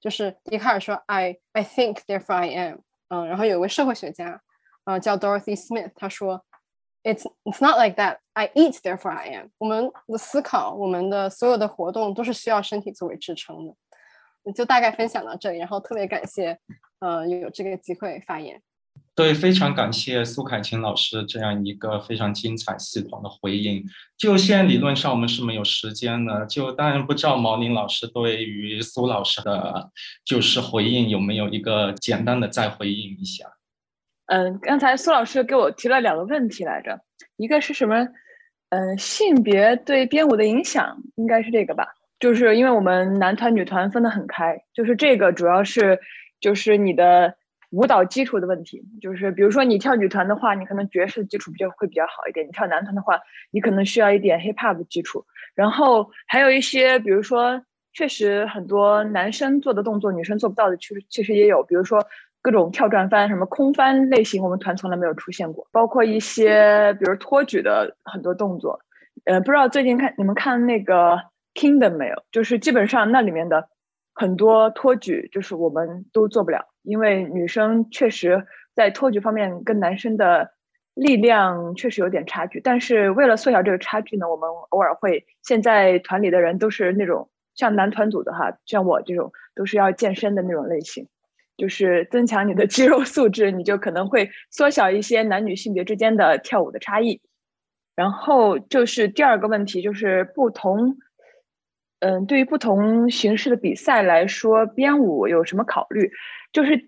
[0.01, 2.79] 就是笛卡尔说 I I think therefore I am，
[3.09, 4.41] 嗯，然后有一位社会学家，
[4.85, 6.45] 呃叫 Dorothy Smith，他说。
[7.07, 8.21] It's it's not like that.
[8.33, 9.51] I eat, therefore I am.
[9.59, 13.75] 我们的思考，我们的所有的活动都是需要身体作为支撑的。
[14.53, 16.59] 就大概分享到这里，然后特别感谢，
[16.99, 18.61] 呃，有这个机会发言。
[19.17, 23.85] 对，非常感谢苏凯琴老师这样一个非常精彩系统的回应。
[24.17, 29.91] 就现在理论上我们是没有时间的，就当然不知道毛宁老师对于苏老师的
[30.25, 33.47] 就是回应有没有一个简单的再回应一下。
[34.27, 37.01] 嗯，刚才苏老师给我提了两个问题来着，
[37.37, 38.09] 一个是什么？
[38.71, 41.87] 嗯，性别对编舞的影响，应该是这个吧？
[42.19, 45.99] 就是因为我们男团、女团分得很开，就是这个主要是
[46.41, 47.35] 就是你的
[47.71, 48.83] 舞蹈基础的问题。
[49.01, 53.19] 就是比如说你跳女团的话，你可能爵士基础比较会比较好一点；你跳男团的话，
[53.51, 55.25] 你可能需要一点 hip hop 的基础。
[55.55, 57.63] 然后还有一些，比如说
[57.93, 62.05] 确实很多男生做的动作，女生做不到的，其实其实也有，比如说。
[62.45, 65.67] 各种跳转翻、什么空翻类型，我们团从来没有出现过。
[65.73, 68.79] 包括一些，比如托举的很多动作，
[69.25, 71.19] 呃，不知道最近看你们看那个
[71.55, 72.25] Kingdom 没有？
[72.33, 73.69] 就是基本上那里面的
[74.13, 80.51] 很多托举，就是我们都做不了，因为女生确实在托举方面跟男生的
[80.95, 82.61] 力量确实有点差距。
[82.61, 91.09] 但是为了缩小这个差距呢，我们偶尔会，现在团里的人都是那种像男团组的哈，像我这种都是要健身的那种类型。
[91.57, 97.21] 就是增强你的肌肉素质，你就可能会缩小一些男女性别之间的跳舞的差异。
[97.95, 100.97] 然后就是第二个问题，就是不同，
[102.05, 106.11] 嗯，对于不同形式的比赛来说，编舞有什么考虑？
[106.53, 106.79] 就是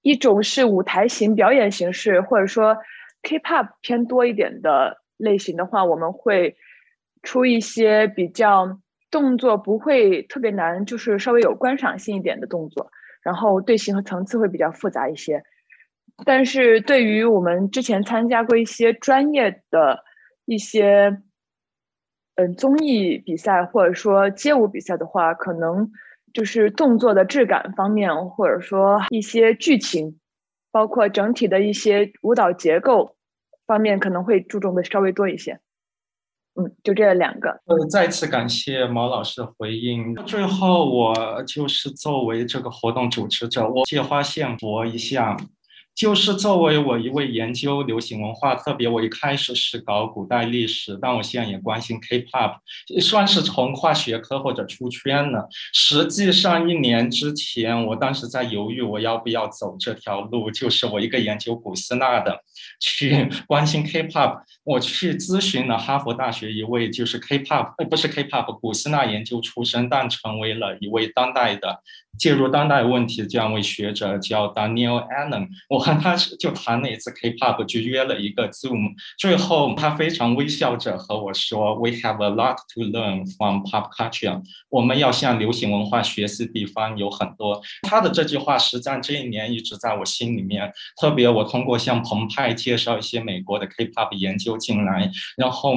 [0.00, 2.74] 一种是舞台型表演形式，或者说
[3.24, 6.56] K-pop 偏多一点的类型的话，我们会
[7.22, 8.80] 出一些比较
[9.10, 12.90] 动作不会特别难，就是稍微有观赏性一点的动作。
[13.22, 15.42] 然后队形和层次会比较复杂一些，
[16.24, 20.02] 但是对于我们之前参加过一些专业的
[20.46, 21.14] 一些，
[22.36, 25.92] 嗯，综艺比赛或者说街舞比赛的话，可能
[26.32, 30.18] 就是动作的质感方面，或者说一些剧情，
[30.72, 33.16] 包括整体的一些舞蹈结构
[33.66, 35.60] 方面，可能会注重的稍微多一些。
[36.56, 37.50] 嗯，就这两个。
[37.66, 40.14] 呃，再次感谢毛老师的回应。
[40.24, 45.36] 最后，我就是作为这个活动主持者，我借花献佛一下，
[45.94, 52.56] 就是作为我一位研究流行文化，特别我一开始是搞古代历史，但我现在也关心 K-pop，
[53.00, 55.48] 算是从跨学科或者出圈了。
[55.72, 62.40] 实际上一年之前，我当时在犹豫我要不要走这条路，就是我一个研究古希腊的，
[62.80, 71.80] 去 关心 K-pop，我去咨询了哈佛大学一位就是 K-pop，呃不是 K-pop，古希腊研究出身，但成为了一位当代的。
[72.16, 78.94] 介入当代问题的这样一位学者叫 Daniel Allen，我和他就谈了一次 K-pop，就约了一个 Zoom。
[79.18, 84.40] 最后他非常微笑着和我说：“We have a lot to learn from pop culture。”
[84.70, 87.60] 我们要向流行文化学习的地方有很多。
[87.82, 90.72] 他的这句话实际上这一年一直在我心里面。
[90.98, 95.74] 特别我通过向澎湃介绍一些美国的 K-pop 研究进来，然后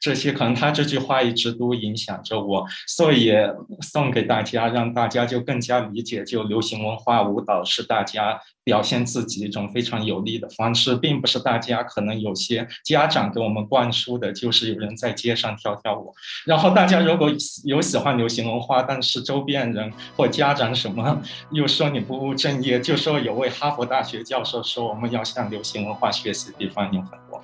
[0.00, 5.88] 这些可能他这句话一直都影响着我，所以也送给大家，让大家就更加。
[5.88, 16.14] 理解，就流行文化舞蹈是大家表现自己一种非常有利的方式，并不是大家可能有些家长给我们灌输的，就是有人在街上跳跳舞。
[16.44, 17.32] 然后大家如果
[17.64, 27.42] 有喜欢流行文化，但是周边人或家长什么又说你不务正业，就说有位哈佛大学教授说我们要向流行文化学习的地方有很多。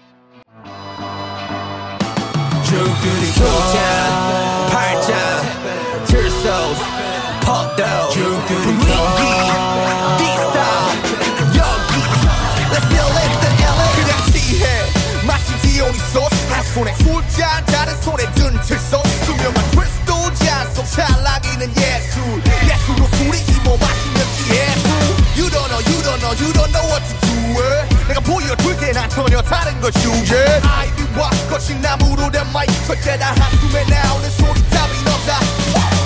[16.74, 24.26] 손에 술잔 다른 손에 든 칠소스 투명한 크리스탈 잔속 찰나기는 예술 예술로 술이 힘어 마시면
[24.50, 24.90] 예술
[25.36, 28.92] You don't know you don't know you don't know what to do it 내가 보여줄게
[28.92, 33.34] 난 전혀 다른 걸 주제 아이비와 거친 나무로 된 마이크 절대 다.
[33.38, 35.38] 한숨에 나오는 소리 따윈 없다.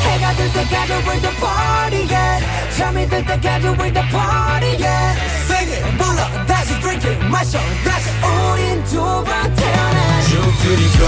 [0.04, 2.44] 해가 들 때까지 with the party yeah
[2.76, 5.16] 잠이 들 때까지 with the party yeah
[5.48, 5.96] Sing it.
[5.96, 7.24] 불러 다시 drink it.
[7.26, 8.10] 마셔 다시.
[8.22, 9.97] 우린 두번 태어나
[10.29, 10.99] 죽들이고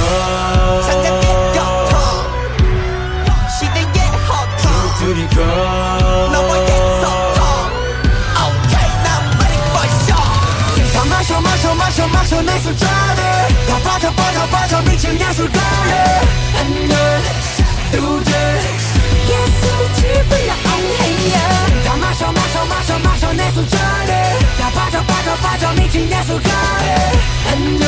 [0.84, 1.96] 장작의 고통
[3.60, 5.38] 시대의 허통 죽들이고
[6.32, 6.68] 너와의
[7.02, 7.40] 소통
[8.46, 10.26] Okay now ready for show
[10.94, 13.22] 다 마셔 마셔 마셔 마셔 내 술자리
[13.68, 15.92] 다 빠져 빠져 빠져 미친 예술가리
[16.54, 16.94] 한눈
[17.92, 18.34] 두줄
[19.30, 21.38] 예술이 지불려 엉해요
[21.86, 24.12] 다 마셔 마셔 마셔 마셔 내 술자리
[24.60, 27.12] 다 빠져 빠져 빠져 미친 예술가래
[27.50, 27.86] 한줄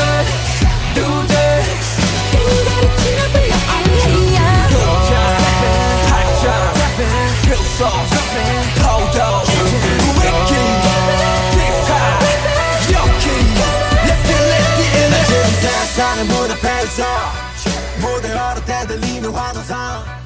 [15.93, 17.05] 사는 무대 앞에서
[18.87, 20.22] 들리는 환호성.